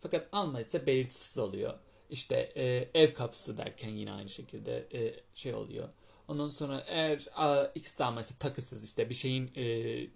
Fakat 0.00 0.28
alma 0.32 0.60
ise 0.60 0.86
belirtisiz 0.86 1.38
oluyor. 1.38 1.74
İşte 2.10 2.52
e, 2.56 2.88
ev 2.94 3.14
kapısı 3.14 3.58
derken 3.58 3.88
yine 3.90 4.12
aynı 4.12 4.28
şekilde 4.28 4.88
e, 4.92 5.14
şey 5.34 5.54
oluyor. 5.54 5.88
Ondan 6.28 6.48
sonra 6.48 6.84
eğer 6.86 7.26
a, 7.36 7.64
ikisi 7.74 7.98
de 7.98 8.20
ise 8.20 8.34
takısız 8.38 8.84
işte 8.84 9.10
bir 9.10 9.14
şeyin 9.14 9.50
e, 9.56 9.64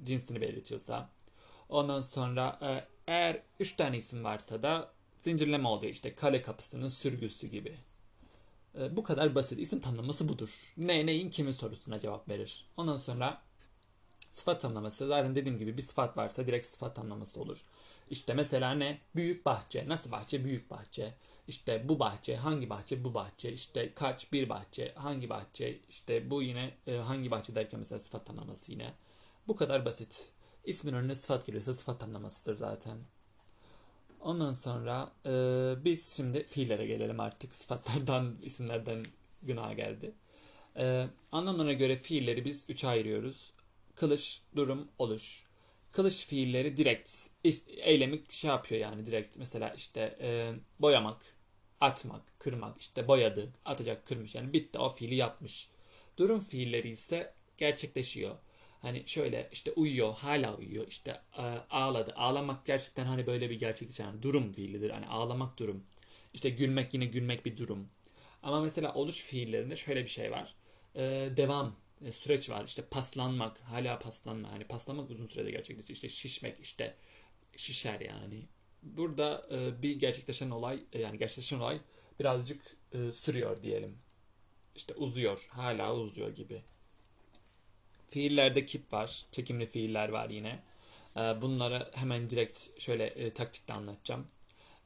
cinsini 0.04 0.40
belirtiyorsa. 0.40 1.10
Ondan 1.68 2.00
sonra 2.00 2.58
e, 2.62 2.84
eğer 3.12 3.42
üç 3.60 3.76
tane 3.76 3.98
isim 3.98 4.24
varsa 4.24 4.62
da 4.62 4.92
zincirleme 5.20 5.68
oluyor. 5.68 5.92
işte 5.92 6.14
kale 6.14 6.42
kapısının 6.42 6.88
sürgüsü 6.88 7.46
gibi. 7.46 7.74
E, 8.80 8.96
bu 8.96 9.02
kadar 9.02 9.34
basit. 9.34 9.58
İsim 9.58 9.80
tamlaması 9.80 10.28
budur. 10.28 10.72
Ne 10.76 11.06
neyin 11.06 11.30
kimin 11.30 11.52
sorusuna 11.52 11.98
cevap 11.98 12.28
verir. 12.28 12.66
Ondan 12.76 12.96
sonra 12.96 13.42
Sıfat 14.30 14.60
tamlaması 14.60 15.06
zaten 15.06 15.34
dediğim 15.34 15.58
gibi 15.58 15.76
bir 15.76 15.82
sıfat 15.82 16.16
varsa 16.16 16.46
direkt 16.46 16.66
sıfat 16.66 16.96
tamlaması 16.96 17.40
olur. 17.40 17.64
İşte 18.10 18.34
mesela 18.34 18.70
ne? 18.70 18.98
Büyük 19.16 19.46
bahçe. 19.46 19.88
Nasıl 19.88 20.12
bahçe? 20.12 20.44
Büyük 20.44 20.70
bahçe. 20.70 21.14
İşte 21.48 21.88
bu 21.88 21.98
bahçe, 21.98 22.36
hangi 22.36 22.70
bahçe? 22.70 23.04
Bu 23.04 23.14
bahçe. 23.14 23.52
İşte 23.52 23.94
kaç? 23.94 24.32
Bir 24.32 24.48
bahçe. 24.48 24.92
Hangi 24.96 25.30
bahçe? 25.30 25.78
İşte 25.88 26.30
bu 26.30 26.42
yine 26.42 26.74
e, 26.86 26.96
hangi 26.96 27.30
bahçe 27.30 27.54
derken 27.54 27.80
mesela 27.80 27.98
sıfat 27.98 28.26
tamlaması 28.26 28.72
yine. 28.72 28.92
Bu 29.48 29.56
kadar 29.56 29.84
basit. 29.84 30.30
İsmin 30.64 30.92
önüne 30.92 31.14
sıfat 31.14 31.46
geliyorsa 31.46 31.74
sıfat 31.74 32.00
tamlamasıdır 32.00 32.56
zaten. 32.56 32.98
Ondan 34.20 34.52
sonra 34.52 35.12
e, 35.26 35.30
biz 35.84 36.16
şimdi 36.16 36.44
fiillere 36.44 36.86
gelelim 36.86 37.20
artık. 37.20 37.54
Sıfatlardan, 37.54 38.36
isimlerden 38.42 39.04
günah 39.42 39.76
geldi. 39.76 40.12
E, 40.76 41.06
anlamlarına 41.32 41.72
göre 41.72 41.96
fiilleri 41.96 42.44
biz 42.44 42.66
üçe 42.68 42.88
ayırıyoruz 42.88 43.52
kılış, 43.98 44.42
durum, 44.56 44.88
oluş. 44.98 45.44
Kılış 45.92 46.26
fiilleri 46.26 46.76
direkt 46.76 47.12
eylemi 47.76 48.22
şey 48.28 48.48
yapıyor 48.48 48.80
yani 48.80 49.06
direkt 49.06 49.38
mesela 49.38 49.72
işte 49.76 50.18
e, 50.20 50.52
boyamak, 50.80 51.36
atmak, 51.80 52.22
kırmak, 52.38 52.80
işte 52.80 53.08
boyadı, 53.08 53.52
atacak, 53.64 54.06
kırmış. 54.06 54.34
Yani 54.34 54.52
bitti 54.52 54.78
o 54.78 54.88
fiili 54.88 55.14
yapmış. 55.14 55.68
Durum 56.18 56.40
fiilleri 56.40 56.88
ise 56.88 57.34
gerçekleşiyor. 57.56 58.36
Hani 58.82 59.02
şöyle 59.06 59.48
işte 59.52 59.72
uyuyor, 59.72 60.14
hala 60.14 60.56
uyuyor. 60.56 60.86
İşte 60.88 61.20
e, 61.38 61.42
ağladı. 61.70 62.12
Ağlamak 62.16 62.66
gerçekten 62.66 63.04
hani 63.04 63.26
böyle 63.26 63.50
bir 63.50 63.60
gerçekleşen 63.60 64.04
yani 64.04 64.22
durum 64.22 64.52
fiilidir. 64.52 64.90
Hani 64.90 65.06
ağlamak 65.06 65.58
durum. 65.58 65.84
İşte 66.34 66.50
gülmek 66.50 66.94
yine 66.94 67.04
gülmek 67.06 67.46
bir 67.46 67.56
durum. 67.56 67.88
Ama 68.42 68.60
mesela 68.60 68.94
oluş 68.94 69.22
fiillerinde 69.22 69.76
şöyle 69.76 70.02
bir 70.04 70.10
şey 70.10 70.30
var. 70.30 70.54
E, 70.94 71.02
devam 71.36 71.76
süreç 72.10 72.50
var. 72.50 72.64
İşte 72.64 72.82
paslanmak, 72.82 73.60
hala 73.60 73.98
paslanma. 73.98 74.52
Hani 74.52 74.64
paslanmak 74.64 75.10
uzun 75.10 75.26
sürede 75.26 75.50
gerçekleşiyor. 75.50 75.94
İşte 75.94 76.08
şişmek, 76.08 76.60
işte 76.62 76.94
şişer 77.56 78.00
yani. 78.00 78.42
Burada 78.82 79.46
e, 79.50 79.82
bir 79.82 79.96
gerçekleşen 80.00 80.50
olay, 80.50 80.80
e, 80.92 81.00
yani 81.00 81.18
gerçekleşen 81.18 81.58
olay 81.58 81.78
birazcık 82.20 82.76
e, 82.92 83.12
sürüyor 83.12 83.62
diyelim. 83.62 83.98
İşte 84.76 84.94
uzuyor, 84.94 85.48
hala 85.50 85.94
uzuyor 85.94 86.36
gibi. 86.36 86.62
Fiillerde 88.08 88.66
kip 88.66 88.92
var, 88.92 89.26
çekimli 89.32 89.66
fiiller 89.66 90.08
var 90.08 90.30
yine. 90.30 90.62
E, 91.16 91.20
bunları 91.20 91.90
hemen 91.94 92.30
direkt 92.30 92.80
şöyle 92.80 93.04
e, 93.06 93.30
taktikle 93.30 93.74
anlatacağım. 93.74 94.26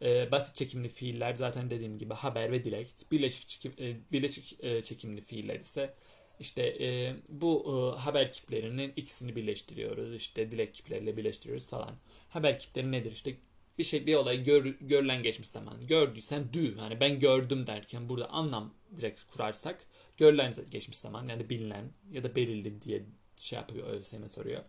E, 0.03 0.31
basit 0.31 0.57
çekimli 0.57 0.89
fiiller 0.89 1.35
zaten 1.35 1.71
dediğim 1.71 1.99
gibi 1.99 2.15
haber 2.15 2.53
ve 2.53 2.65
dilek. 2.65 2.95
Birleşik, 3.13 3.49
çekim, 3.49 3.75
e, 3.79 3.97
birleşik 4.13 4.65
e, 4.65 4.85
çekimli 4.85 5.21
fiiller 5.21 5.61
ise 5.61 5.95
işte 6.43 6.63
e, 6.81 7.17
bu 7.29 7.65
e, 7.67 8.01
haber 8.01 8.33
kiplerinin 8.33 8.93
ikisini 8.97 9.37
birleştiriyoruz. 9.37 10.15
İşte 10.15 10.51
dilek 10.51 10.75
kipleriyle 10.75 11.17
birleştiriyoruz 11.17 11.69
falan. 11.69 11.95
Haber 12.31 12.59
kipleri 12.59 12.93
nedir? 12.93 13.13
İşte 13.13 13.35
bir 13.79 13.85
şey 13.85 14.07
bir 14.07 14.15
olay 14.15 14.45
gör, 14.45 14.65
görülen 14.65 15.23
geçmiş 15.23 15.49
zaman. 15.49 15.87
Gördüysen 15.87 16.53
dü. 16.53 16.77
Yani 16.79 17.01
ben 17.01 17.21
gördüm 17.21 17.67
derken 17.67 18.09
burada 18.09 18.31
anlam 18.31 18.75
direkt 18.97 19.23
kurarsak 19.25 19.87
görülen 20.17 20.55
geçmiş 20.71 20.97
zaman 20.97 21.29
yani 21.29 21.51
bilinen 21.51 21.85
ya 22.13 22.25
da 22.25 22.37
belirli 22.37 22.83
diye 22.83 23.03
şey 23.37 23.59
yapıyor 23.59 23.89
ÖSYM 23.89 24.29
soruyor. 24.29 24.63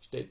İşte 0.00 0.26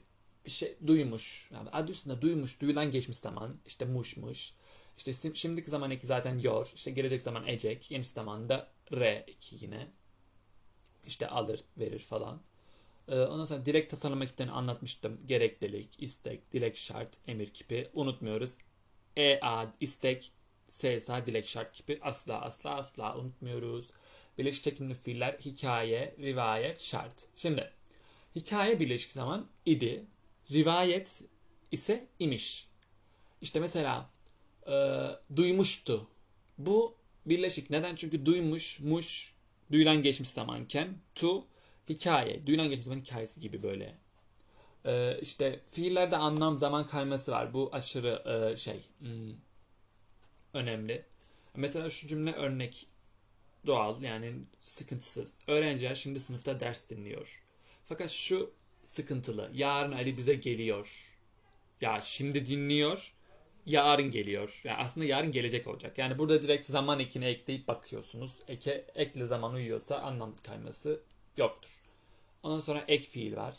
bir 0.46 0.50
şey 0.50 0.76
duymuş. 0.86 1.50
Yani 1.54 1.70
adı 1.70 1.92
üstünde 1.92 2.22
duymuş, 2.22 2.60
duyulan 2.60 2.90
geçmiş 2.90 3.16
zaman. 3.16 3.56
işte 3.66 3.84
muşmuş. 3.84 4.52
İşte 4.96 5.34
şimdiki 5.34 5.70
zaman 5.70 5.90
eki 5.90 6.06
zaten 6.06 6.38
yor. 6.38 6.72
İşte 6.74 6.90
gelecek 6.90 7.22
zaman 7.22 7.46
ecek. 7.46 7.90
Yeni 7.90 8.04
zamanda 8.04 8.68
re 8.92 9.24
eki 9.28 9.56
yine 9.60 9.86
işte 11.06 11.28
alır 11.28 11.60
verir 11.78 11.98
falan. 11.98 12.40
Ee, 13.08 13.20
ondan 13.20 13.44
sonra 13.44 13.66
dilek 13.66 13.90
tasarlama 13.90 14.24
ekiplerini 14.24 14.52
anlatmıştım. 14.52 15.18
Gereklilik, 15.26 16.02
istek, 16.02 16.52
dilek 16.52 16.76
şart, 16.76 17.18
emir 17.28 17.50
kipi 17.50 17.88
unutmuyoruz. 17.94 18.54
E, 19.16 19.40
A, 19.40 19.66
istek, 19.80 20.32
S, 20.68 21.00
S, 21.00 21.26
dilek 21.26 21.48
şart 21.48 21.72
kipi 21.72 21.98
asla 22.02 22.40
asla 22.40 22.70
asla 22.76 23.18
unutmuyoruz. 23.18 23.90
Birleşik 24.38 24.62
çekimli 24.62 24.94
fiiller 24.94 25.32
hikaye, 25.44 26.14
rivayet, 26.20 26.80
şart. 26.80 27.26
Şimdi 27.36 27.72
hikaye 28.36 28.80
birleşik 28.80 29.12
zaman 29.12 29.46
idi. 29.66 30.04
Rivayet 30.52 31.22
ise 31.72 32.06
imiş. 32.18 32.68
İşte 33.40 33.60
mesela 33.60 34.10
e, 34.66 34.74
duymuştu. 35.36 36.08
Bu 36.58 36.94
birleşik. 37.26 37.70
Neden? 37.70 37.94
Çünkü 37.94 38.26
duymuş, 38.26 38.80
muş, 38.80 39.34
duyulan 39.72 40.02
geçmiş 40.02 40.28
zamanken 40.28 40.88
to 41.14 41.46
hikaye. 41.88 42.46
Duyulan 42.46 42.68
geçmiş 42.68 42.84
zaman 42.84 43.00
hikayesi 43.00 43.40
gibi 43.40 43.62
böyle. 43.62 43.94
Ee, 44.84 45.18
işte 45.22 45.60
fiillerde 45.68 46.16
anlam 46.16 46.58
zaman 46.58 46.86
kayması 46.86 47.32
var. 47.32 47.54
Bu 47.54 47.70
aşırı 47.72 48.22
e, 48.52 48.56
şey 48.56 48.80
hmm, 48.98 49.34
önemli. 50.54 51.04
Mesela 51.56 51.90
şu 51.90 52.08
cümle 52.08 52.32
örnek 52.32 52.86
doğal 53.66 54.02
yani 54.02 54.32
sıkıntısız. 54.60 55.38
Öğrenciler 55.46 55.94
şimdi 55.94 56.20
sınıfta 56.20 56.60
ders 56.60 56.88
dinliyor. 56.90 57.42
Fakat 57.84 58.10
şu 58.10 58.52
sıkıntılı. 58.84 59.50
Yarın 59.54 59.92
Ali 59.92 60.16
bize 60.16 60.34
geliyor. 60.34 61.12
Ya 61.80 62.00
şimdi 62.00 62.46
dinliyor 62.46 63.15
yarın 63.66 64.10
geliyor. 64.10 64.60
Yani 64.64 64.76
aslında 64.76 65.06
yarın 65.06 65.32
gelecek 65.32 65.66
olacak. 65.66 65.98
Yani 65.98 66.18
burada 66.18 66.42
direkt 66.42 66.66
zaman 66.66 67.00
ekini 67.00 67.24
ekleyip 67.24 67.68
bakıyorsunuz. 67.68 68.36
Eke, 68.48 68.84
ekle 68.94 69.26
zaman 69.26 69.54
uyuyorsa 69.54 69.98
anlam 69.98 70.36
kayması 70.36 71.00
yoktur. 71.36 71.80
Ondan 72.42 72.60
sonra 72.60 72.84
ek 72.88 73.04
fiil 73.04 73.36
var. 73.36 73.54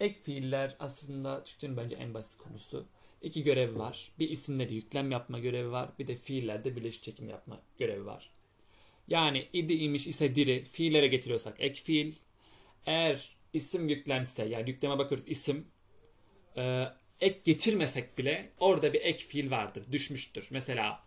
Ek 0.00 0.14
fiiller 0.22 0.76
aslında 0.80 1.42
Türkçenin 1.42 1.76
bence 1.76 1.94
en 1.94 2.14
basit 2.14 2.38
konusu. 2.38 2.86
İki 3.22 3.42
görevi 3.42 3.78
var. 3.78 4.12
Bir 4.18 4.30
isimleri 4.30 4.74
yüklem 4.74 5.10
yapma 5.10 5.38
görevi 5.38 5.72
var. 5.72 5.88
Bir 5.98 6.06
de 6.06 6.16
fiillerde 6.16 6.76
birleşik 6.76 7.02
çekim 7.02 7.28
yapma 7.28 7.60
görevi 7.78 8.06
var. 8.06 8.30
Yani 9.08 9.48
idi 9.52 9.74
imiş 9.74 10.06
ise 10.06 10.34
diri 10.34 10.64
fiillere 10.64 11.06
getiriyorsak 11.06 11.56
ek 11.60 11.82
fiil. 11.82 12.14
Eğer 12.86 13.36
isim 13.52 13.88
yüklemse 13.88 14.44
yani 14.44 14.70
yükleme 14.70 14.98
bakıyoruz 14.98 15.28
isim 15.28 15.66
e, 16.56 16.86
ek 17.22 17.40
getirmesek 17.44 18.18
bile 18.18 18.50
orada 18.60 18.92
bir 18.92 19.00
ek 19.00 19.24
fiil 19.24 19.50
vardır, 19.50 19.84
düşmüştür. 19.92 20.48
Mesela 20.50 21.04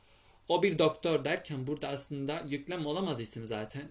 o 0.47 0.63
bir 0.63 0.79
doktor 0.79 1.25
derken 1.25 1.67
burada 1.67 1.87
aslında 1.87 2.43
yüklem 2.49 2.85
olamaz 2.85 3.19
isim 3.19 3.45
zaten. 3.45 3.89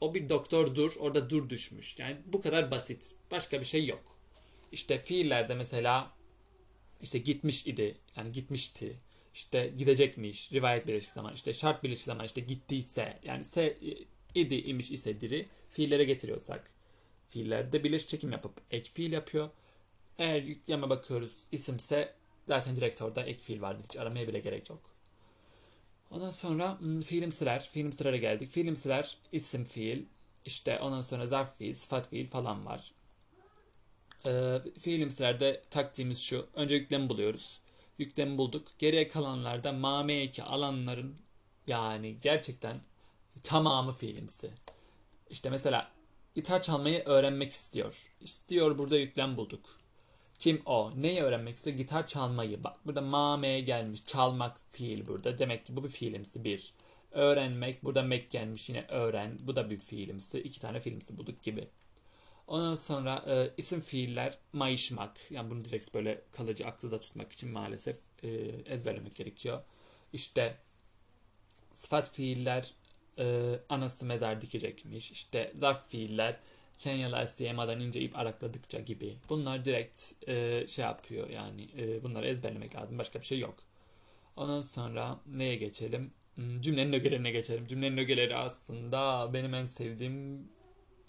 O 0.00 0.14
bir 0.14 0.28
doktordur, 0.28 0.96
orada 0.98 1.30
dur 1.30 1.48
düşmüş. 1.50 1.98
Yani 1.98 2.16
bu 2.26 2.40
kadar 2.40 2.70
basit. 2.70 3.14
Başka 3.30 3.60
bir 3.60 3.66
şey 3.66 3.86
yok. 3.86 4.18
İşte 4.72 4.98
fiillerde 4.98 5.54
mesela 5.54 6.12
işte 7.02 7.18
gitmiş 7.18 7.66
idi, 7.66 7.96
yani 8.16 8.32
gitmişti. 8.32 8.96
İşte 9.34 9.72
gidecekmiş, 9.78 10.52
rivayet 10.52 10.86
birleşik 10.86 11.10
zaman. 11.10 11.34
İşte 11.34 11.54
şart 11.54 11.84
birleşik 11.84 12.04
zaman, 12.04 12.26
işte 12.26 12.40
gittiyse. 12.40 13.20
Yani 13.24 13.44
se, 13.44 13.78
idi, 14.34 14.54
imiş, 14.54 14.90
ise 14.90 15.20
diri. 15.20 15.46
Fiillere 15.68 16.04
getiriyorsak. 16.04 16.70
Fiillerde 17.28 17.84
birleşik 17.84 18.08
çekim 18.08 18.32
yapıp 18.32 18.52
ek 18.70 18.90
fiil 18.94 19.12
yapıyor. 19.12 19.50
Eğer 20.18 20.42
yükleme 20.42 20.90
bakıyoruz 20.90 21.34
isimse 21.52 22.14
zaten 22.48 22.76
direkt 22.76 23.02
orada 23.02 23.22
ek 23.22 23.38
fiil 23.40 23.62
vardı. 23.62 23.82
Hiç 23.84 23.96
aramaya 23.96 24.28
bile 24.28 24.38
gerek 24.38 24.70
yok. 24.70 24.80
Ondan 26.10 26.30
sonra 26.30 26.80
hmm, 26.80 27.00
fiilimsiler. 27.00 27.68
Fiilimsilere 27.72 28.18
geldik. 28.18 28.50
Fiilimsiler 28.50 29.16
isim 29.32 29.64
fiil. 29.64 30.04
işte 30.44 30.78
ondan 30.80 31.00
sonra 31.00 31.26
zarf 31.26 31.58
fiil, 31.58 31.74
sıfat 31.74 32.08
fiil 32.08 32.26
falan 32.26 32.66
var. 32.66 32.92
Ee, 34.26 34.58
fiilimsilerde 34.80 35.62
taktiğimiz 35.70 36.20
şu. 36.20 36.46
Önce 36.54 36.74
yüklemi 36.74 37.08
buluyoruz. 37.08 37.60
Yüklemi 37.98 38.38
bulduk. 38.38 38.68
Geriye 38.78 39.08
kalanlarda 39.08 39.72
mame 39.72 40.14
eki 40.14 40.42
alanların 40.42 41.16
yani 41.66 42.16
gerçekten 42.22 42.80
tamamı 43.42 43.92
fiilimsi. 43.94 44.50
İşte 45.30 45.50
mesela 45.50 45.90
gitar 46.34 46.62
çalmayı 46.62 47.02
öğrenmek 47.04 47.52
istiyor. 47.52 48.12
İstiyor 48.20 48.78
burada 48.78 48.98
yüklem 48.98 49.36
bulduk. 49.36 49.60
Kim 50.38 50.62
o? 50.66 50.92
Neyi 50.96 51.22
öğrenmek 51.22 51.56
istiyor? 51.56 51.76
Gitar 51.76 52.06
çalmayı. 52.06 52.64
Bak 52.64 52.86
burada 52.86 53.00
mame 53.00 53.60
gelmiş. 53.60 54.04
Çalmak 54.04 54.56
fiil 54.70 55.06
burada. 55.06 55.38
Demek 55.38 55.64
ki 55.64 55.76
bu 55.76 55.84
bir 55.84 55.88
fiilimsi 55.88 56.44
bir. 56.44 56.72
Öğrenmek. 57.12 57.84
Burada 57.84 58.02
mek 58.02 58.30
gelmiş 58.30 58.68
yine 58.68 58.86
öğren. 58.88 59.38
Bu 59.40 59.56
da 59.56 59.70
bir 59.70 59.78
fiilimsi. 59.78 60.38
İki 60.40 60.60
tane 60.60 60.80
fiilimsi 60.80 61.18
bulduk 61.18 61.42
gibi. 61.42 61.68
Ondan 62.46 62.74
sonra 62.74 63.24
e, 63.28 63.50
isim 63.56 63.80
fiiller 63.80 64.38
mayışmak. 64.52 65.30
Yani 65.30 65.50
bunu 65.50 65.64
direkt 65.64 65.94
böyle 65.94 66.22
kalıcı 66.32 66.66
akılda 66.66 67.00
tutmak 67.00 67.32
için 67.32 67.50
maalesef 67.50 67.96
e, 68.22 68.28
ezberlemek 68.66 69.16
gerekiyor. 69.16 69.62
İşte 70.12 70.54
sıfat 71.74 72.10
fiiller 72.10 72.74
e, 73.18 73.54
anası 73.68 74.04
mezar 74.06 74.40
dikecekmiş. 74.40 75.10
İşte 75.10 75.52
zarf 75.54 75.88
fiiller 75.88 76.40
Kenyalı 76.78 77.26
SDMA'dan 77.26 77.80
ince 77.80 78.00
ip 78.00 78.18
arakladıkça 78.18 78.78
gibi. 78.78 79.16
Bunlar 79.28 79.64
direkt 79.64 80.12
e, 80.28 80.66
şey 80.66 80.84
yapıyor 80.84 81.30
yani 81.30 81.68
e, 81.78 82.02
bunları 82.02 82.26
ezberlemek 82.26 82.76
lazım. 82.76 82.98
Başka 82.98 83.20
bir 83.20 83.26
şey 83.26 83.38
yok. 83.38 83.54
Ondan 84.36 84.60
sonra 84.60 85.20
neye 85.26 85.56
geçelim? 85.56 86.10
Hmm, 86.34 86.60
cümlenin 86.60 86.92
ögelerine 86.92 87.30
geçelim. 87.30 87.66
Cümlenin 87.66 87.98
ögeleri 87.98 88.36
aslında 88.36 89.30
benim 89.32 89.54
en 89.54 89.66
sevdiğim 89.66 90.48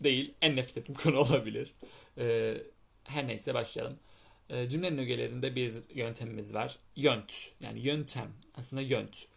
değil, 0.04 0.34
en 0.42 0.56
nefret 0.56 0.78
ettiğim 0.78 0.98
konu 1.04 1.18
olabilir. 1.20 1.74
E, 2.18 2.58
her 3.04 3.28
neyse 3.28 3.54
başlayalım. 3.54 4.00
E, 4.50 4.70
cümlenin 4.70 4.98
ögelerinde 4.98 5.56
bir 5.56 5.74
yöntemimiz 5.96 6.54
var. 6.54 6.80
Yönt. 6.96 7.34
Yani 7.62 7.80
yöntem. 7.80 8.32
Aslında 8.56 8.82
yönt. 8.82 9.28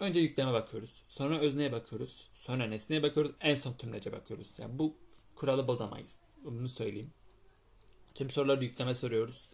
Önce 0.00 0.20
yükleme 0.20 0.52
bakıyoruz. 0.52 1.02
Sonra 1.08 1.38
özneye 1.38 1.72
bakıyoruz. 1.72 2.28
Sonra 2.34 2.66
nesneye 2.66 3.02
bakıyoruz. 3.02 3.32
En 3.40 3.54
son 3.54 3.72
tümlece 3.72 4.12
bakıyoruz. 4.12 4.52
Yani 4.58 4.78
bu 4.78 4.96
kuralı 5.36 5.68
bozamayız. 5.68 6.16
Bunu 6.44 6.68
söyleyeyim. 6.68 7.10
Tüm 8.14 8.30
soruları 8.30 8.64
yükleme 8.64 8.94
soruyoruz. 8.94 9.50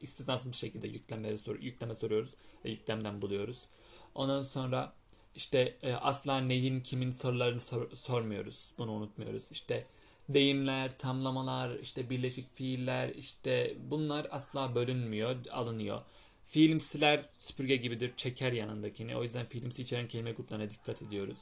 İstisnasız 0.00 0.52
bir 0.52 0.56
şekilde 0.56 0.88
yüklemeleri 0.88 1.38
sor 1.38 1.56
yükleme 1.60 1.94
soruyoruz 1.94 2.34
ve 2.64 2.70
yüklemden 2.70 3.22
buluyoruz. 3.22 3.66
Ondan 4.14 4.42
sonra 4.42 4.92
işte 5.34 5.76
e, 5.82 5.92
asla 5.92 6.40
neyin 6.40 6.80
kimin 6.80 7.10
sorularını 7.10 7.60
sor 7.60 7.90
sormuyoruz. 7.90 8.72
Bunu 8.78 8.92
unutmuyoruz. 8.92 9.52
İşte 9.52 9.86
deyimler, 10.28 10.98
tamlamalar, 10.98 11.78
işte 11.78 12.10
birleşik 12.10 12.56
fiiller, 12.56 13.08
işte 13.08 13.76
bunlar 13.90 14.26
asla 14.30 14.74
bölünmüyor, 14.74 15.36
alınıyor. 15.50 16.02
Fiilimsiler 16.44 17.24
süpürge 17.38 17.76
gibidir, 17.76 18.12
çeker 18.16 18.52
yanındakini. 18.52 19.16
O 19.16 19.22
yüzden 19.22 19.46
fiilimsi 19.46 19.82
içeren 19.82 20.08
kelime 20.08 20.32
gruplarına 20.32 20.70
dikkat 20.70 21.02
ediyoruz. 21.02 21.38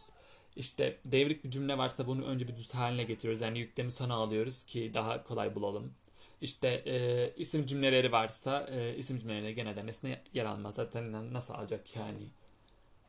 İşte 0.56 0.98
devrik 1.04 1.44
bir 1.44 1.50
cümle 1.50 1.78
varsa 1.78 2.06
bunu 2.06 2.24
önce 2.24 2.48
bir 2.48 2.56
düz 2.56 2.74
haline 2.74 3.04
getiriyoruz. 3.04 3.40
Yani 3.40 3.58
yüklemi 3.58 3.92
sona 3.92 4.14
alıyoruz 4.14 4.64
ki 4.64 4.90
daha 4.94 5.22
kolay 5.24 5.54
bulalım. 5.54 5.94
İşte 6.40 6.68
e, 6.86 7.32
isim 7.36 7.66
cümleleri 7.66 8.12
varsa 8.12 8.68
e, 8.70 8.96
isim 8.96 9.18
cümlelerine 9.18 9.52
genelde 9.52 9.86
nesne 9.86 10.20
yer 10.34 10.44
almaz. 10.44 10.74
Zaten 10.74 11.32
nasıl 11.34 11.54
alacak 11.54 11.96
yani? 11.96 12.22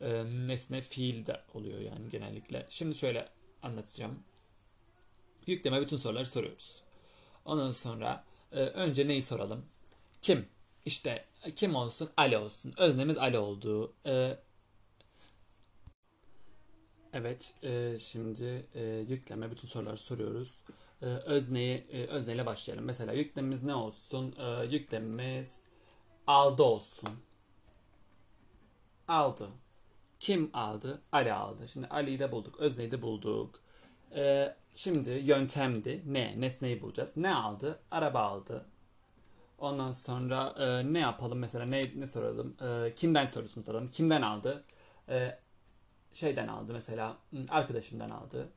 E, 0.01 0.25
nesne 0.47 0.81
fiil 0.81 1.25
de 1.25 1.41
oluyor 1.53 1.79
yani 1.79 2.09
genellikle. 2.09 2.65
Şimdi 2.69 2.95
şöyle 2.95 3.29
anlatacağım. 3.63 4.19
Yükleme 5.47 5.81
bütün 5.81 5.97
soruları 5.97 6.25
soruyoruz. 6.25 6.83
Ondan 7.45 7.71
sonra 7.71 8.23
e, 8.51 8.59
önce 8.59 9.07
neyi 9.07 9.21
soralım? 9.21 9.65
Kim? 10.21 10.45
İşte 10.85 11.25
kim 11.55 11.75
olsun? 11.75 12.09
Ali 12.17 12.37
olsun. 12.37 12.73
Öznemiz 12.77 13.17
Ali 13.17 13.37
olduğu. 13.37 13.93
E, 14.05 14.37
evet, 17.15 17.53
e, 17.63 17.97
şimdi 17.99 18.65
e, 18.75 18.83
yükleme 18.83 19.51
bütün 19.51 19.67
soruları 19.67 19.97
soruyoruz. 19.97 20.63
E, 21.01 21.05
özneyi 21.05 21.87
e, 21.91 22.05
özneyle 22.07 22.45
başlayalım. 22.45 22.85
Mesela 22.85 23.13
yüklemimiz 23.13 23.63
ne 23.63 23.75
olsun? 23.75 24.35
E, 24.39 24.65
yüklemimiz 24.65 25.61
aldı 26.27 26.63
olsun. 26.63 27.09
Aldı. 29.07 29.47
Kim 30.19 30.49
aldı? 30.53 31.01
Ali 31.11 31.33
aldı. 31.33 31.67
Şimdi 31.67 31.87
Ali'yi 31.87 32.19
de 32.19 32.31
bulduk. 32.31 32.59
Özneyi 32.59 32.91
de 32.91 33.01
bulduk. 33.01 33.59
E, 34.15 34.55
şimdi 34.75 35.09
yöntemdi. 35.11 36.01
Ne? 36.05 36.41
Nesneyi 36.41 36.81
bulacağız. 36.81 37.17
Ne 37.17 37.35
aldı? 37.35 37.79
Araba 37.91 38.19
aldı. 38.19 38.65
Ondan 39.59 39.91
sonra 39.91 40.55
e, 40.59 40.93
ne 40.93 40.99
yapalım 40.99 41.39
mesela 41.39 41.65
ne 41.65 41.83
ne 41.95 42.07
soralım? 42.07 42.55
E, 42.61 42.91
kimden 42.95 43.25
sorusunu 43.27 43.63
soralım. 43.63 43.87
Kimden 43.87 44.21
aldı? 44.21 44.63
E, 45.09 45.39
şeyden 46.15 46.47
aldı 46.47 46.73
mesela 46.73 47.17
arkadaşından 47.49 48.09
aldı. 48.09 48.49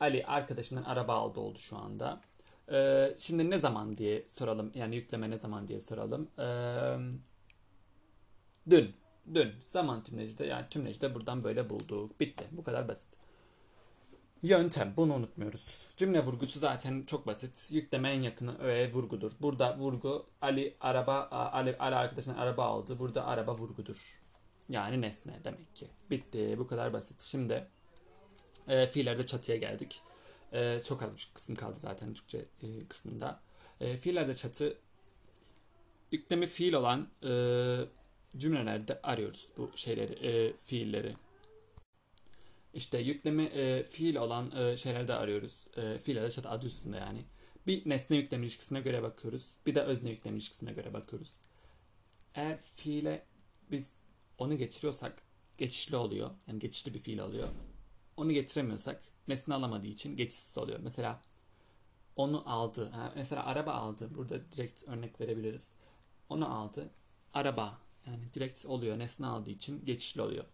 Ali 0.00 0.26
arkadaşından 0.26 0.82
araba 0.82 1.14
aldı 1.14 1.40
oldu 1.40 1.58
şu 1.58 1.76
anda. 1.76 2.20
E, 2.72 3.08
şimdi 3.18 3.50
ne 3.50 3.58
zaman 3.58 3.96
diye 3.96 4.24
soralım. 4.28 4.72
Yani 4.74 4.96
yükleme 4.96 5.30
ne 5.30 5.38
zaman 5.38 5.68
diye 5.68 5.80
soralım. 5.80 6.28
E, 6.38 6.46
dün. 8.70 8.94
Dün. 9.34 9.52
Zaman 9.66 10.04
tümleci 10.04 10.44
yani 10.44 10.66
tümleci 10.70 11.14
buradan 11.14 11.44
böyle 11.44 11.70
bulduk. 11.70 12.20
Bitti. 12.20 12.44
Bu 12.52 12.64
kadar 12.64 12.88
basit. 12.88 13.08
Yöntem. 14.42 14.94
Bunu 14.96 15.14
unutmuyoruz. 15.14 15.88
Cümle 15.96 16.24
vurgusu 16.24 16.58
zaten 16.58 17.02
çok 17.06 17.26
basit. 17.26 17.68
Yükleme 17.72 18.10
en 18.10 18.22
yakını 18.22 18.58
öğe 18.58 18.92
vurgudur. 18.92 19.32
Burada 19.40 19.78
vurgu 19.78 20.26
Ali 20.40 20.76
araba 20.80 21.28
Ali, 21.52 21.78
Ali 21.78 21.94
arkadaşından 21.94 22.36
araba 22.38 22.64
aldı. 22.64 22.98
Burada 22.98 23.26
araba 23.26 23.54
vurgudur. 23.54 24.20
Yani 24.68 25.00
nesne 25.00 25.32
demek 25.44 25.76
ki. 25.76 25.86
Bitti. 26.10 26.58
Bu 26.58 26.66
kadar 26.66 26.92
basit. 26.92 27.20
Şimdi 27.20 27.66
e, 28.68 28.86
fiillerde 28.86 29.26
çatıya 29.26 29.56
geldik. 29.56 30.02
E, 30.52 30.80
çok 30.84 31.02
az 31.02 31.16
bir 31.16 31.28
kısım 31.34 31.56
kaldı 31.56 31.78
zaten 31.78 32.14
Türkçe 32.14 32.38
e, 32.38 32.88
kısmında. 32.88 33.40
E, 33.80 33.96
fiillerde 33.96 34.34
çatı 34.34 34.78
yüklemi 36.12 36.46
fiil 36.46 36.72
olan 36.72 37.08
e, 37.22 37.30
cümlelerde 38.38 39.00
arıyoruz 39.02 39.48
bu 39.56 39.70
şeyleri, 39.74 40.12
e, 40.12 40.56
fiilleri. 40.56 41.16
İşte 42.74 42.98
yüklemi 42.98 43.42
e, 43.42 43.82
fiil 43.82 44.16
olan 44.16 44.56
e, 44.56 44.76
şeylerde 44.76 45.14
arıyoruz. 45.14 45.68
E, 45.76 45.98
fiillerde 45.98 46.30
çatı 46.30 46.48
adı 46.48 46.66
üstünde 46.66 46.96
yani. 46.96 47.24
Bir 47.66 47.88
nesne 47.88 48.16
yüklem 48.16 48.42
ilişkisine 48.42 48.80
göre 48.80 49.02
bakıyoruz. 49.02 49.54
Bir 49.66 49.74
de 49.74 49.82
özne 49.82 50.10
yüklem 50.10 50.34
ilişkisine 50.34 50.72
göre 50.72 50.92
bakıyoruz. 50.92 51.34
Eğer 52.34 52.58
fiile 52.60 53.22
biz 53.70 53.92
onu 54.38 54.58
getiriyorsak 54.58 55.22
geçişli 55.58 55.96
oluyor. 55.96 56.30
Yani 56.46 56.58
geçişli 56.58 56.94
bir 56.94 56.98
fiil 56.98 57.18
oluyor. 57.18 57.48
Onu 58.16 58.32
getiremiyorsak 58.32 59.02
nesne 59.28 59.54
alamadığı 59.54 59.86
için 59.86 60.16
geçişsiz 60.16 60.58
oluyor. 60.58 60.78
Mesela 60.82 61.20
onu 62.16 62.42
aldı. 62.46 62.92
Mesela 63.16 63.46
araba 63.46 63.72
aldı. 63.72 64.10
Burada 64.14 64.52
direkt 64.52 64.88
örnek 64.88 65.20
verebiliriz. 65.20 65.70
Onu 66.28 66.54
aldı. 66.58 66.90
Araba 67.34 67.78
yani 68.06 68.32
direkt 68.34 68.66
oluyor. 68.66 68.98
Nesne 68.98 69.26
aldığı 69.26 69.50
için 69.50 69.84
geçişli 69.84 70.22
oluyor. 70.22 70.44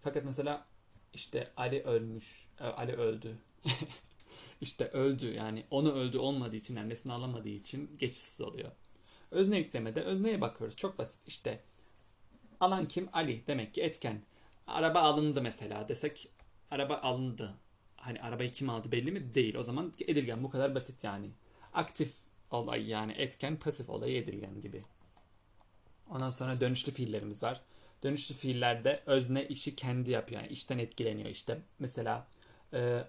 Fakat 0.00 0.24
mesela 0.24 0.66
işte 1.14 1.52
Ali 1.56 1.82
ölmüş. 1.82 2.48
e, 2.60 2.64
Ali 2.64 2.92
öldü. 2.92 3.38
işte 4.60 4.88
öldü 4.88 5.34
yani 5.34 5.64
onu 5.70 5.92
öldü 5.92 6.18
olmadığı 6.18 6.56
için 6.56 6.76
yani 6.76 6.88
nesne 6.88 7.12
alamadığı 7.12 7.48
için 7.48 7.90
geçişsiz 7.98 8.40
oluyor. 8.40 8.70
Özne 9.30 9.58
yüklemede 9.58 10.02
özneye 10.02 10.40
bakıyoruz. 10.40 10.76
Çok 10.76 10.98
basit 10.98 11.28
işte. 11.28 11.62
Alan 12.62 12.88
kim? 12.88 13.08
Ali. 13.12 13.46
Demek 13.46 13.74
ki 13.74 13.82
etken. 13.82 14.22
Araba 14.66 15.00
alındı 15.00 15.42
mesela 15.42 15.88
desek 15.88 16.28
araba 16.70 16.96
alındı. 16.96 17.54
Hani 17.96 18.22
arabayı 18.22 18.52
kim 18.52 18.70
aldı 18.70 18.92
belli 18.92 19.12
mi? 19.12 19.34
Değil. 19.34 19.54
O 19.54 19.62
zaman 19.62 19.92
edilgen 20.00 20.44
bu 20.44 20.50
kadar 20.50 20.74
basit 20.74 21.04
yani. 21.04 21.30
Aktif 21.72 22.14
olay 22.50 22.88
yani 22.90 23.12
etken 23.12 23.56
pasif 23.56 23.90
olayı 23.90 24.22
edilgen 24.22 24.60
gibi. 24.60 24.82
Ondan 26.10 26.30
sonra 26.30 26.60
dönüşlü 26.60 26.92
fiillerimiz 26.92 27.42
var. 27.42 27.60
Dönüşlü 28.02 28.34
fiillerde 28.34 29.02
özne 29.06 29.44
işi 29.48 29.76
kendi 29.76 30.10
yapıyor. 30.10 30.40
Yani 30.40 30.52
işten 30.52 30.78
etkileniyor 30.78 31.28
işte. 31.28 31.58
Mesela 31.78 32.26
e, 32.72 33.04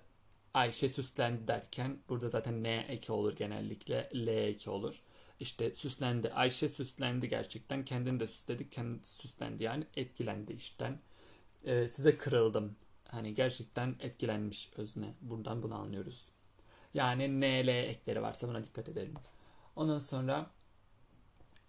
Ayşe 0.54 0.89
süslendi 0.89 1.48
derken 1.48 1.98
burada 2.10 2.30
zaten 2.30 2.63
N 2.63 2.86
eki 2.89 3.12
olur 3.12 3.36
genellikle. 3.36 4.10
L 4.16 4.28
eki 4.28 4.70
olur. 4.70 5.02
İşte 5.39 5.76
süslendi. 5.76 6.34
Ayşe 6.34 6.69
süslendi 6.69 7.30
gerçekten. 7.30 7.86
Kendini 7.86 8.19
de 8.19 8.28
süsledi. 8.28 8.69
Kendi 8.69 9.08
süslendi 9.08 9.63
yani 9.63 9.84
etkilendi 9.96 10.54
işten. 10.54 11.00
E, 11.65 11.89
size 11.89 12.17
kırıldım. 12.17 12.76
Hani 13.08 13.34
gerçekten 13.34 13.96
etkilenmiş 14.00 14.69
özne. 14.78 15.13
Buradan 15.22 15.63
bunu 15.63 15.76
anlıyoruz. 15.76 16.30
Yani 16.93 17.41
N, 17.41 17.67
L 17.67 17.67
ekleri 17.67 18.22
varsa 18.22 18.48
buna 18.48 18.63
dikkat 18.63 18.89
edelim. 18.89 19.13
Ondan 19.76 20.00
sonra 20.00 20.52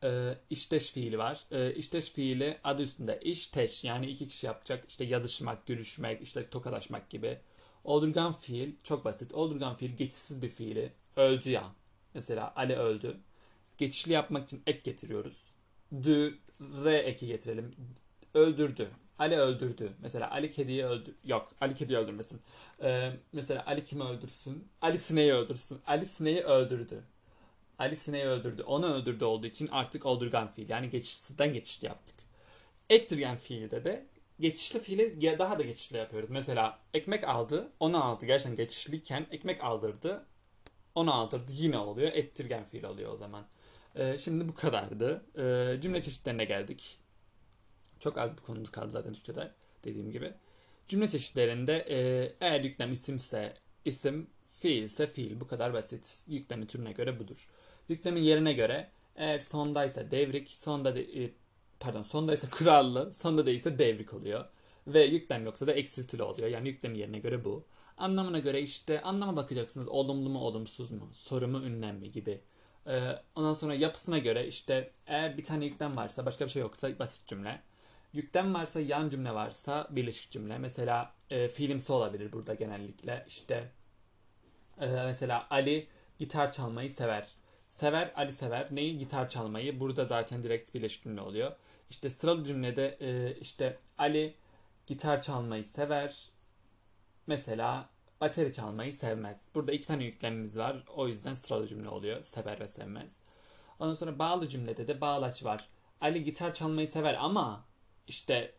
e, 0.04 0.38
işteş 0.50 0.90
fiili 0.90 1.18
var. 1.18 1.44
E, 1.50 1.74
işteş 1.74 2.10
fiili 2.12 2.58
adı 2.64 2.82
üstünde 2.82 3.20
işteş 3.22 3.84
yani 3.84 4.06
iki 4.06 4.28
kişi 4.28 4.46
yapacak 4.46 4.84
işte 4.88 5.04
yazışmak, 5.04 5.66
görüşmek, 5.66 6.22
işte 6.22 6.50
tokalaşmak 6.50 7.10
gibi. 7.10 7.38
Oldurgan 7.84 8.32
fiil 8.32 8.72
çok 8.82 9.04
basit. 9.04 9.34
Oldurgan 9.34 9.76
fiil 9.76 9.96
geçişsiz 9.96 10.42
bir 10.42 10.48
fiili. 10.48 10.92
Öldü 11.16 11.50
ya. 11.50 11.72
Mesela 12.14 12.52
Ali 12.56 12.76
öldü. 12.76 13.20
Geçişli 13.78 14.12
yapmak 14.12 14.44
için 14.44 14.62
ek 14.66 14.80
getiriyoruz. 14.84 15.54
Dü, 16.02 16.38
re 16.60 16.98
eki 16.98 17.26
getirelim. 17.26 17.74
Öldürdü. 18.34 18.88
Ali 19.18 19.36
öldürdü. 19.36 19.92
Mesela 20.02 20.30
Ali 20.30 20.50
kediyi 20.50 20.84
öldür... 20.84 21.14
Yok. 21.24 21.52
Ali 21.60 21.74
kediyi 21.74 21.98
öldürmesin. 21.98 22.40
Ee, 22.82 23.12
mesela 23.32 23.66
Ali 23.66 23.84
kimi 23.84 24.02
öldürsün? 24.02 24.68
Ali 24.82 24.98
sineği 24.98 25.32
öldürsün. 25.32 25.78
Ali 25.86 26.06
sineği 26.06 26.42
öldürdü. 26.42 27.04
Ali 27.78 27.96
sineği 27.96 28.24
öldürdü. 28.24 28.62
Onu 28.62 28.86
öldürdü 28.94 29.24
olduğu 29.24 29.46
için 29.46 29.68
artık 29.72 30.06
oldurgan 30.06 30.48
fiil. 30.48 30.68
Yani 30.68 30.90
geçişsizden 30.90 31.52
geçişli 31.52 31.86
yaptık. 31.86 32.14
Ettirgen 32.90 33.36
fiilde 33.36 33.84
de 33.84 34.06
geçişli 34.40 34.80
fiili 34.80 35.38
daha 35.38 35.58
da 35.58 35.62
geçişli 35.62 35.96
yapıyoruz. 35.96 36.30
Mesela 36.30 36.78
ekmek 36.94 37.28
aldı, 37.28 37.72
onu 37.80 38.04
aldı. 38.04 38.26
Gerçekten 38.26 38.56
geçişliyken 38.56 39.26
ekmek 39.30 39.64
aldırdı, 39.64 40.26
onu 40.94 41.14
aldırdı. 41.14 41.52
Yine 41.52 41.78
oluyor. 41.78 42.12
Ettirgen 42.12 42.64
fiil 42.64 42.84
oluyor 42.84 43.12
o 43.12 43.16
zaman. 43.16 43.46
Ee, 43.96 44.18
şimdi 44.18 44.48
bu 44.48 44.54
kadardı. 44.54 45.24
Ee, 45.38 45.80
cümle 45.80 46.02
çeşitlerine 46.02 46.44
geldik. 46.44 46.98
Çok 48.00 48.18
az 48.18 48.36
bir 48.36 48.42
konumuz 48.42 48.70
kaldı 48.70 48.90
zaten 48.90 49.12
Türkçe'de 49.12 49.52
dediğim 49.84 50.10
gibi. 50.10 50.32
Cümle 50.88 51.08
çeşitlerinde 51.08 51.76
e, 51.88 51.96
eğer 52.40 52.60
yüklem 52.60 52.92
isimse 52.92 53.54
isim, 53.84 54.26
fiil 54.60 54.82
ise 54.82 55.06
fiil. 55.06 55.40
Bu 55.40 55.46
kadar 55.46 55.74
basit. 55.74 56.24
Yüklemin 56.28 56.66
türüne 56.66 56.92
göre 56.92 57.18
budur. 57.18 57.48
Yüklemin 57.88 58.20
yerine 58.20 58.52
göre 58.52 58.90
eğer 59.16 59.38
sondaysa 59.38 60.10
devrik, 60.10 60.50
sonda 60.50 60.94
de, 60.96 61.24
e, 61.24 61.30
pardon 61.80 62.02
sondaysa 62.02 62.50
kurallı, 62.50 63.12
sonda 63.12 63.46
değilse 63.46 63.78
devrik 63.78 64.14
oluyor. 64.14 64.46
Ve 64.86 65.04
yüklem 65.04 65.44
yoksa 65.44 65.66
da 65.66 65.72
eksiltili 65.72 66.22
oluyor. 66.22 66.48
Yani 66.48 66.68
yüklem 66.68 66.94
yerine 66.94 67.18
göre 67.18 67.44
bu. 67.44 67.64
Anlamına 67.98 68.38
göre 68.38 68.60
işte 68.62 69.02
anlama 69.02 69.36
bakacaksınız. 69.36 69.88
Olumlu 69.88 70.28
mu 70.28 70.38
olumsuz 70.38 70.90
mu? 70.90 71.10
Soru 71.12 71.48
mu 71.48 71.64
ünlem 71.64 71.96
mi 71.96 72.12
gibi. 72.12 72.40
Ee, 72.86 73.18
ondan 73.34 73.54
sonra 73.54 73.74
yapısına 73.74 74.18
göre 74.18 74.46
işte 74.46 74.92
eğer 75.06 75.38
bir 75.38 75.44
tane 75.44 75.64
yüklem 75.64 75.96
varsa 75.96 76.26
başka 76.26 76.44
bir 76.44 76.50
şey 76.50 76.62
yoksa 76.62 76.98
basit 76.98 77.26
cümle. 77.26 77.60
Yüklem 78.12 78.54
varsa 78.54 78.80
yan 78.80 79.10
cümle 79.10 79.34
varsa 79.34 79.88
birleşik 79.90 80.30
cümle. 80.30 80.58
Mesela 80.58 81.14
e, 81.30 81.48
fiilimsi 81.48 81.92
olabilir 81.92 82.32
burada 82.32 82.54
genellikle. 82.54 83.24
İşte 83.28 83.70
e, 84.80 84.86
mesela 84.86 85.46
Ali 85.50 85.88
gitar 86.18 86.52
çalmayı 86.52 86.90
sever. 86.90 87.28
Sever 87.68 88.12
Ali 88.16 88.32
sever. 88.32 88.68
Neyi? 88.70 88.98
Gitar 88.98 89.28
çalmayı. 89.28 89.80
Burada 89.80 90.04
zaten 90.04 90.42
direkt 90.42 90.74
birleşik 90.74 91.02
cümle 91.02 91.20
oluyor. 91.20 91.52
İşte 91.90 92.10
sıralı 92.10 92.44
cümlede 92.44 92.98
e, 93.00 93.36
işte 93.40 93.78
Ali 93.98 94.34
gitar 94.86 95.22
çalmayı 95.22 95.64
sever. 95.64 96.30
Mesela 97.26 97.88
bateri 98.24 98.52
çalmayı 98.52 98.92
sevmez. 98.92 99.48
Burada 99.54 99.72
iki 99.72 99.86
tane 99.86 100.04
yüklemimiz 100.04 100.58
var. 100.58 100.84
O 100.96 101.08
yüzden 101.08 101.34
sıralı 101.34 101.66
cümle 101.66 101.88
oluyor. 101.88 102.22
Sever 102.22 102.60
ve 102.60 102.68
sevmez. 102.68 103.18
Ondan 103.78 103.94
sonra 103.94 104.18
bağlı 104.18 104.48
cümlede 104.48 104.88
de 104.88 105.00
bağlaç 105.00 105.44
var. 105.44 105.68
Ali 106.00 106.24
gitar 106.24 106.54
çalmayı 106.54 106.88
sever 106.88 107.14
ama 107.14 107.64
işte 108.08 108.54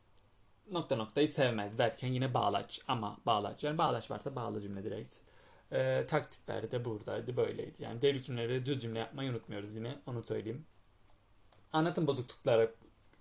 nokta 0.72 0.96
noktayı 0.96 1.30
sevmez 1.30 1.78
derken 1.78 2.08
yine 2.08 2.34
bağlaç 2.34 2.82
ama 2.88 3.18
bağlaç. 3.26 3.64
Yani 3.64 3.78
bağlaç 3.78 4.12
varsa 4.12 4.36
bağlı 4.36 4.62
cümle 4.62 4.84
direkt. 4.84 5.16
Ee, 5.72 6.06
taktikler 6.08 6.72
de 6.72 6.86
buradaydı 6.86 7.38
böyleydi. 7.38 7.84
Yani 7.84 8.02
devir 8.02 8.22
cümleleri 8.24 8.66
düz 8.66 8.82
cümle 8.82 9.00
yapmayı 9.00 9.32
unutmuyoruz 9.32 9.76
yine 9.76 9.96
onu 10.08 10.24
söyleyeyim. 10.24 10.66
Anlatım 11.74 12.08
bozukluklara 12.08 12.72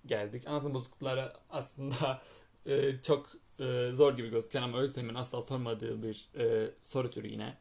geldik. 0.06 0.46
Anlatım 0.46 0.74
bozuklukları 0.74 1.32
aslında 1.50 2.22
e, 2.66 3.02
çok 3.02 3.30
e, 3.60 3.90
zor 3.92 4.16
gibi 4.16 4.30
gözüken 4.30 4.62
ama 4.62 4.78
ÖSYM'in 4.78 5.14
asla 5.14 5.42
sormadığı 5.42 6.02
bir 6.02 6.28
e, 6.38 6.70
soru 6.80 7.10
türü 7.10 7.28
yine. 7.28 7.56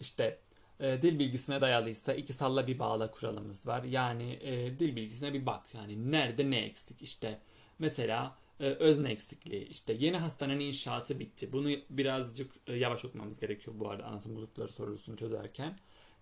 İşte 0.00 0.38
e, 0.80 1.02
dil 1.02 1.18
bilgisine 1.18 1.60
dayalıysa 1.60 2.14
iki 2.14 2.32
salla 2.32 2.66
bir 2.66 2.78
bağla 2.78 3.10
kuralımız 3.10 3.66
var. 3.66 3.84
Yani 3.84 4.38
e, 4.42 4.78
dil 4.78 4.96
bilgisine 4.96 5.32
bir 5.34 5.46
bak. 5.46 5.74
Yani 5.74 6.10
nerede 6.10 6.50
ne 6.50 6.58
eksik 6.58 7.02
işte. 7.02 7.40
Mesela 7.78 8.38
e, 8.60 8.64
özne 8.64 9.10
eksikliği. 9.10 9.68
İşte 9.68 9.92
yeni 9.92 10.16
hastanenin 10.16 10.60
inşaatı 10.60 11.20
bitti. 11.20 11.52
Bunu 11.52 11.70
birazcık 11.90 12.52
e, 12.66 12.76
yavaş 12.76 13.04
okumamız 13.04 13.40
gerekiyor 13.40 13.76
bu 13.80 13.90
arada 13.90 14.04
anlatım 14.04 14.36
bozuklukları 14.36 14.68
sorusunu 14.68 15.16
çözerken. 15.16 15.76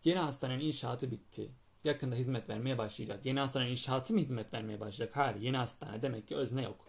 Yeni 0.04 0.18
hastanenin 0.18 0.64
inşaatı 0.64 1.10
bitti. 1.10 1.48
Yakında 1.84 2.14
hizmet 2.14 2.48
vermeye 2.48 2.78
başlayacak. 2.78 3.26
Yeni 3.26 3.40
hastanenin 3.40 3.70
inşaatı 3.70 4.14
mı 4.14 4.20
hizmet 4.20 4.54
vermeye 4.54 4.80
başlayacak? 4.80 5.16
Hayır. 5.16 5.36
Yeni 5.36 5.56
hastane 5.56 6.02
demek 6.02 6.28
ki 6.28 6.36
özne 6.36 6.62
yok. 6.62 6.86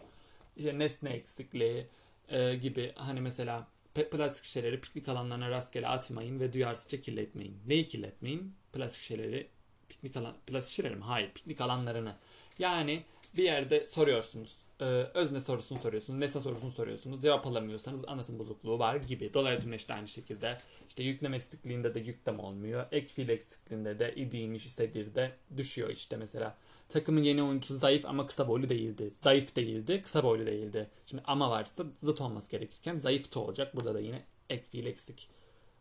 İşte 0.56 0.78
nesne 0.78 1.10
eksikliği 1.10 1.86
e, 2.28 2.54
gibi 2.54 2.92
hani 2.96 3.20
mesela 3.20 3.68
plastik 3.94 4.44
şişeleri 4.44 4.80
piknik 4.80 5.08
alanlarına 5.08 5.50
rastgele 5.50 5.88
atmayın 5.88 6.40
ve 6.40 6.52
duyarsızca 6.52 7.00
kirletmeyin. 7.00 7.58
Neyi 7.66 7.88
kirletmeyin? 7.88 8.54
Plastik 8.72 9.02
şişeleri 9.02 9.48
piknik 9.88 10.16
alan 10.16 10.34
plastik 10.46 10.70
şişeleri 10.70 10.96
mi? 10.96 11.04
Hayır, 11.04 11.30
piknik 11.34 11.60
alanlarını. 11.60 12.16
Yani 12.58 13.02
bir 13.36 13.44
yerde 13.44 13.86
soruyorsunuz. 13.86 14.56
Ee, 14.80 14.84
özne 15.14 15.40
sorusunu 15.40 15.78
soruyorsunuz, 15.78 16.18
nesne 16.18 16.40
sorusunu 16.40 16.70
soruyorsunuz. 16.70 17.22
Cevap 17.22 17.46
alamıyorsanız 17.46 18.04
anlatım 18.08 18.38
bozukluğu 18.38 18.78
var 18.78 18.96
gibi. 18.96 19.34
Dolaylı 19.34 19.60
tümleşte 19.60 19.94
aynı 19.94 20.08
şekilde. 20.08 20.58
İşte 20.88 21.02
yükleme 21.02 21.36
eksikliğinde 21.36 21.94
de 21.94 22.00
yüklem 22.00 22.40
olmuyor. 22.40 22.86
Ek 22.92 23.06
fiil 23.06 23.28
eksikliğinde 23.28 23.98
de 23.98 24.14
idiymiş 24.14 24.66
istedir 24.66 25.14
de 25.14 25.32
düşüyor 25.56 25.88
işte 25.88 26.16
mesela. 26.16 26.56
Takımın 26.88 27.22
yeni 27.22 27.42
oyuncusu 27.42 27.76
zayıf 27.76 28.06
ama 28.06 28.26
kısa 28.26 28.48
boylu 28.48 28.68
değildi. 28.68 29.10
Zayıf 29.22 29.56
değildi, 29.56 30.02
kısa 30.02 30.24
boylu 30.24 30.46
değildi. 30.46 30.90
Şimdi 31.06 31.22
ama 31.26 31.50
varsa 31.50 31.84
zıt 31.98 32.20
olması 32.20 32.50
gerekirken 32.50 32.96
zayıf 32.96 33.34
da 33.34 33.40
olacak. 33.40 33.76
Burada 33.76 33.94
da 33.94 34.00
yine 34.00 34.22
ek 34.50 34.64
fiil 34.70 34.86
eksik. 34.86 35.28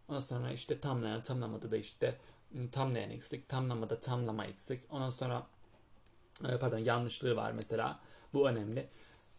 Ondan 0.08 0.20
sonra 0.20 0.52
işte 0.52 0.80
tamlayan, 0.80 1.24
tamlamada 1.24 1.72
da 1.72 1.78
işte 1.78 2.16
ıı, 2.56 2.72
tamlayan 2.72 3.10
eksik, 3.12 3.50
tamlamada 3.50 4.00
tamlama 4.00 4.46
eksik. 4.46 4.82
Ondan 4.90 5.10
sonra 5.10 5.38
e, 5.38 5.55
pardon 6.60 6.78
yanlışlığı 6.78 7.36
var 7.36 7.52
mesela. 7.52 8.00
Bu 8.34 8.50
önemli. 8.50 8.88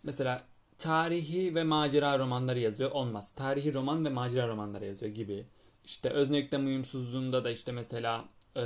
Mesela 0.02 0.42
tarihi 0.78 1.54
ve 1.54 1.64
macera 1.64 2.18
romanları 2.18 2.59
yazıyor. 2.59 2.90
Olmaz. 2.90 3.32
Tarihi 3.35 3.74
roman 3.74 4.04
ve 4.04 4.09
macera 4.09 4.48
romanları 4.48 4.87
yazıyor 4.87 5.12
gibi. 5.12 5.46
İşte 5.85 6.11
özne 6.11 6.37
yüklem 6.37 6.66
uyumsuzluğunda 6.66 7.44
da 7.44 7.50
işte 7.50 7.72
mesela 7.72 8.24
e, 8.56 8.61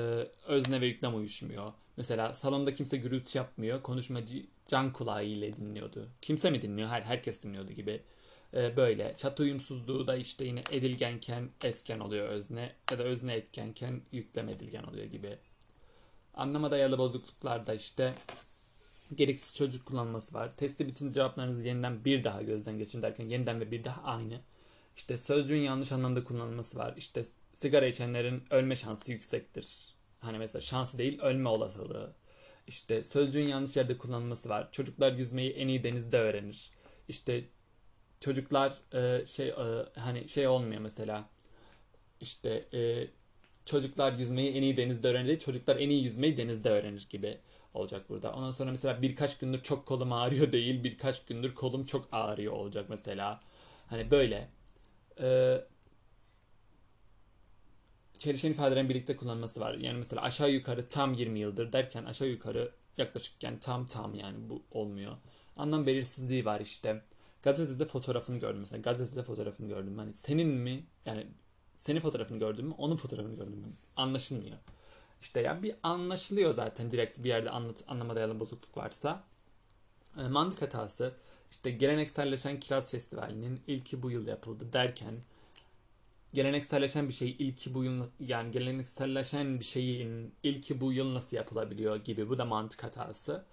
özne 0.46 0.80
ve 0.80 0.86
yüklem 0.86 1.16
uyuşmuyor. 1.16 1.72
Mesela 1.96 2.32
salonda 2.32 2.74
kimse 2.74 2.96
gürültü 2.96 3.38
yapmıyor. 3.38 3.82
Konuşmacı 3.82 4.46
can 4.68 4.92
kulağı 4.92 5.24
ile 5.24 5.56
dinliyordu. 5.56 6.08
Kimse 6.20 6.50
mi 6.50 6.62
dinliyor? 6.62 6.88
Hayır 6.88 7.04
herkes 7.04 7.42
dinliyordu 7.42 7.72
gibi. 7.72 8.02
E, 8.54 8.76
böyle. 8.76 9.14
Çatı 9.16 9.42
uyumsuzluğu 9.42 10.06
da 10.06 10.16
işte 10.16 10.44
yine 10.44 10.62
edilgenken 10.70 11.50
esken 11.64 12.00
oluyor 12.00 12.28
özne. 12.28 12.72
Ya 12.90 12.98
da 12.98 13.02
özne 13.02 13.34
etkenken 13.34 14.00
yüklem 14.12 14.48
edilgen 14.48 14.82
oluyor 14.82 15.06
gibi. 15.06 15.38
Anlama 16.40 16.70
dayalı 16.70 16.98
bozukluklarda 16.98 17.74
işte 17.74 18.14
gereksiz 19.14 19.56
çocuk 19.56 19.86
kullanması 19.86 20.34
var. 20.34 20.56
Testi 20.56 20.86
bitince 20.88 21.14
cevaplarınızı 21.14 21.68
yeniden 21.68 22.04
bir 22.04 22.24
daha 22.24 22.42
gözden 22.42 22.78
geçirin 22.78 23.02
derken 23.02 23.28
yeniden 23.28 23.60
ve 23.60 23.70
bir 23.70 23.84
daha 23.84 24.02
aynı. 24.02 24.40
İşte 24.96 25.18
sözcüğün 25.18 25.60
yanlış 25.60 25.92
anlamda 25.92 26.24
kullanılması 26.24 26.78
var. 26.78 26.94
İşte 26.96 27.24
sigara 27.54 27.86
içenlerin 27.86 28.42
ölme 28.50 28.76
şansı 28.76 29.12
yüksektir. 29.12 29.94
Hani 30.20 30.38
mesela 30.38 30.62
şansı 30.62 30.98
değil 30.98 31.20
ölme 31.20 31.48
olasılığı. 31.48 32.12
İşte 32.66 33.04
sözcüğün 33.04 33.48
yanlış 33.48 33.76
yerde 33.76 33.98
kullanılması 33.98 34.48
var. 34.48 34.68
Çocuklar 34.72 35.12
yüzmeyi 35.12 35.50
en 35.50 35.68
iyi 35.68 35.84
denizde 35.84 36.18
öğrenir. 36.18 36.70
İşte 37.08 37.44
çocuklar 38.20 38.72
e, 38.94 39.26
şey 39.26 39.48
e, 39.48 39.54
hani 39.96 40.28
şey 40.28 40.48
olmuyor 40.48 40.80
mesela. 40.80 41.28
İşte 42.20 42.64
e, 42.72 43.06
çocuklar 43.64 44.12
yüzmeyi 44.12 44.52
en 44.54 44.62
iyi 44.62 44.76
denizde 44.76 45.08
öğrenir. 45.08 45.38
Çocuklar 45.38 45.76
en 45.76 45.90
iyi 45.90 46.04
yüzmeyi 46.04 46.36
denizde 46.36 46.70
öğrenir 46.70 47.06
gibi 47.10 47.38
olacak 47.74 48.08
burada. 48.08 48.32
Ondan 48.32 48.50
sonra 48.50 48.70
mesela 48.70 49.02
birkaç 49.02 49.38
gündür 49.38 49.62
çok 49.62 49.86
kolum 49.86 50.12
ağrıyor 50.12 50.52
değil. 50.52 50.84
Birkaç 50.84 51.24
gündür 51.24 51.54
kolum 51.54 51.84
çok 51.84 52.08
ağrıyor 52.12 52.52
olacak 52.52 52.86
mesela. 52.88 53.40
Hani 53.86 54.10
böyle. 54.10 54.48
Ee, 55.20 55.64
çelişen 58.18 58.50
ifadelerin 58.50 58.88
birlikte 58.88 59.16
kullanması 59.16 59.60
var. 59.60 59.74
Yani 59.74 59.98
mesela 59.98 60.22
aşağı 60.22 60.50
yukarı 60.50 60.88
tam 60.88 61.14
20 61.14 61.38
yıldır 61.38 61.72
derken 61.72 62.04
aşağı 62.04 62.28
yukarı 62.28 62.72
yaklaşık 62.98 63.42
yani 63.42 63.60
tam 63.60 63.86
tam 63.86 64.14
yani 64.14 64.36
bu 64.50 64.62
olmuyor. 64.70 65.16
Anlam 65.56 65.86
belirsizliği 65.86 66.44
var 66.44 66.60
işte. 66.60 67.02
Gazetede 67.42 67.84
fotoğrafını 67.86 68.38
gördüm 68.38 68.60
mesela. 68.60 68.82
Gazetede 68.82 69.22
fotoğrafını 69.22 69.68
gördüm. 69.68 69.98
Hani 69.98 70.12
senin 70.12 70.48
mi 70.48 70.84
yani 71.06 71.26
senin 71.84 72.00
fotoğrafını 72.00 72.38
gördüm 72.38 72.66
mü 72.66 72.74
onun 72.78 72.96
fotoğrafını 72.96 73.36
gördüm 73.36 73.58
mü 73.58 73.72
anlaşılmıyor. 73.96 74.56
İşte 75.20 75.40
yani 75.40 75.62
bir 75.62 75.74
anlaşılıyor 75.82 76.54
zaten 76.54 76.90
direkt 76.90 77.24
bir 77.24 77.28
yerde 77.28 77.50
anlat, 77.50 77.84
anlama 77.88 78.16
dayalı 78.16 78.40
bozukluk 78.40 78.76
varsa. 78.76 79.24
E, 80.18 80.28
mantık 80.28 80.62
hatası 80.62 81.14
işte 81.50 81.70
gelenekselleşen 81.70 82.60
Kiraz 82.60 82.90
Festivali'nin 82.90 83.60
ilki 83.66 84.02
bu 84.02 84.10
yıl 84.10 84.26
yapıldı 84.26 84.72
derken 84.72 85.14
gelenekselleşen 86.34 87.08
bir 87.08 87.12
şey 87.12 87.36
ilki 87.38 87.74
bu 87.74 87.84
yıl 87.84 88.06
yani 88.20 88.50
gelenekselleşen 88.50 89.60
bir 89.60 89.64
şeyin 89.64 90.34
ilki 90.42 90.80
bu 90.80 90.92
yıl 90.92 91.14
nasıl 91.14 91.36
yapılabiliyor 91.36 91.96
gibi 91.96 92.28
bu 92.28 92.38
da 92.38 92.44
mantık 92.44 92.84
hatası. 92.84 93.44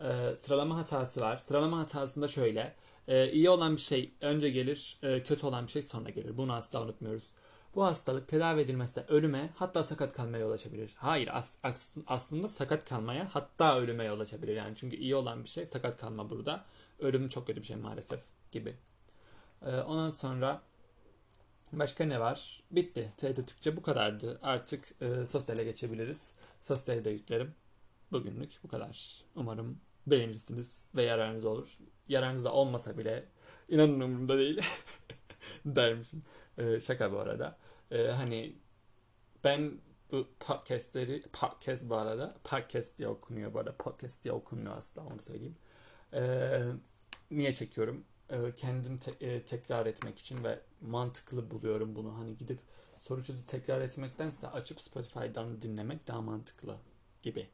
E, 0.00 0.36
sıralama 0.36 0.78
hatası 0.78 1.20
var. 1.20 1.38
Sıralama 1.38 1.78
hatasında 1.78 2.28
şöyle 2.28 2.74
e, 3.08 3.32
iyi 3.32 3.50
olan 3.50 3.76
bir 3.76 3.80
şey 3.80 4.12
önce 4.20 4.50
gelir 4.50 4.98
e, 5.02 5.22
kötü 5.22 5.46
olan 5.46 5.66
bir 5.66 5.72
şey 5.72 5.82
sonra 5.82 6.10
gelir. 6.10 6.36
Bunu 6.36 6.52
asla 6.52 6.82
unutmuyoruz. 6.82 7.32
Bu 7.74 7.84
hastalık 7.84 8.28
tedavi 8.28 8.60
edilmezse 8.60 9.04
ölüme 9.08 9.50
hatta 9.54 9.84
sakat 9.84 10.12
kalmaya 10.12 10.38
yol 10.38 10.50
açabilir. 10.50 10.94
Hayır 10.96 11.28
as, 11.32 11.56
as, 11.62 11.96
aslında 12.06 12.48
sakat 12.48 12.84
kalmaya 12.84 13.28
hatta 13.32 13.78
ölüme 13.78 14.04
yol 14.04 14.20
açabilir. 14.20 14.56
Yani 14.56 14.76
çünkü 14.76 14.96
iyi 14.96 15.14
olan 15.14 15.44
bir 15.44 15.48
şey 15.48 15.66
sakat 15.66 15.96
kalma 15.96 16.30
burada. 16.30 16.64
Ölüm 16.98 17.28
çok 17.28 17.46
kötü 17.46 17.60
bir 17.60 17.66
şey 17.66 17.76
maalesef 17.76 18.20
gibi. 18.50 18.76
Ee, 19.66 19.76
ondan 19.80 20.10
sonra 20.10 20.62
başka 21.72 22.04
ne 22.04 22.20
var? 22.20 22.62
Bitti. 22.70 23.12
TET 23.16 23.36
Türkçe 23.36 23.76
bu 23.76 23.82
kadardı. 23.82 24.38
Artık 24.42 24.94
e, 25.00 25.26
sosyale 25.26 25.64
geçebiliriz. 25.64 26.34
Sosyale 26.60 27.04
de 27.04 27.10
yüklerim. 27.10 27.54
Bugünlük 28.12 28.58
bu 28.64 28.68
kadar. 28.68 29.24
Umarım 29.36 29.80
beğenirsiniz 30.06 30.82
ve 30.94 31.02
yararınız 31.02 31.44
olur. 31.44 31.78
Yararınızda 32.08 32.52
olmasa 32.52 32.98
bile 32.98 33.24
inanın 33.68 34.00
umurumda 34.00 34.38
değil 34.38 34.60
dermişim. 35.64 36.22
Ee, 36.60 36.80
şaka 36.80 37.12
bu 37.12 37.18
arada. 37.18 37.56
Ee, 37.90 38.06
hani 38.08 38.56
ben 39.44 39.72
bu 40.12 40.28
podcastleri 40.40 41.22
podcast 41.32 41.88
bu 41.88 41.96
arada 41.96 42.34
podcast 42.44 42.98
diye 42.98 43.08
okunuyor 43.08 43.54
bu 43.54 43.58
arada 43.58 43.76
podcast 43.76 44.24
diye 44.24 44.34
okunmuyor 44.34 44.78
asla 44.78 45.02
onu 45.06 45.20
söyleyeyim. 45.20 45.56
Ee, 46.14 46.62
niye 47.30 47.54
çekiyorum? 47.54 48.04
Ee, 48.30 48.36
kendim 48.56 48.98
te- 48.98 49.26
e, 49.26 49.44
tekrar 49.44 49.86
etmek 49.86 50.18
için 50.18 50.44
ve 50.44 50.60
mantıklı 50.80 51.50
buluyorum 51.50 51.96
bunu. 51.96 52.18
Hani 52.18 52.38
gidip 52.38 52.60
soru 53.00 53.24
çözü 53.24 53.44
tekrar 53.44 53.80
etmektense 53.80 54.48
açıp 54.48 54.80
Spotify'dan 54.80 55.62
dinlemek 55.62 56.08
daha 56.08 56.20
mantıklı 56.20 56.76
gibi. 57.22 57.48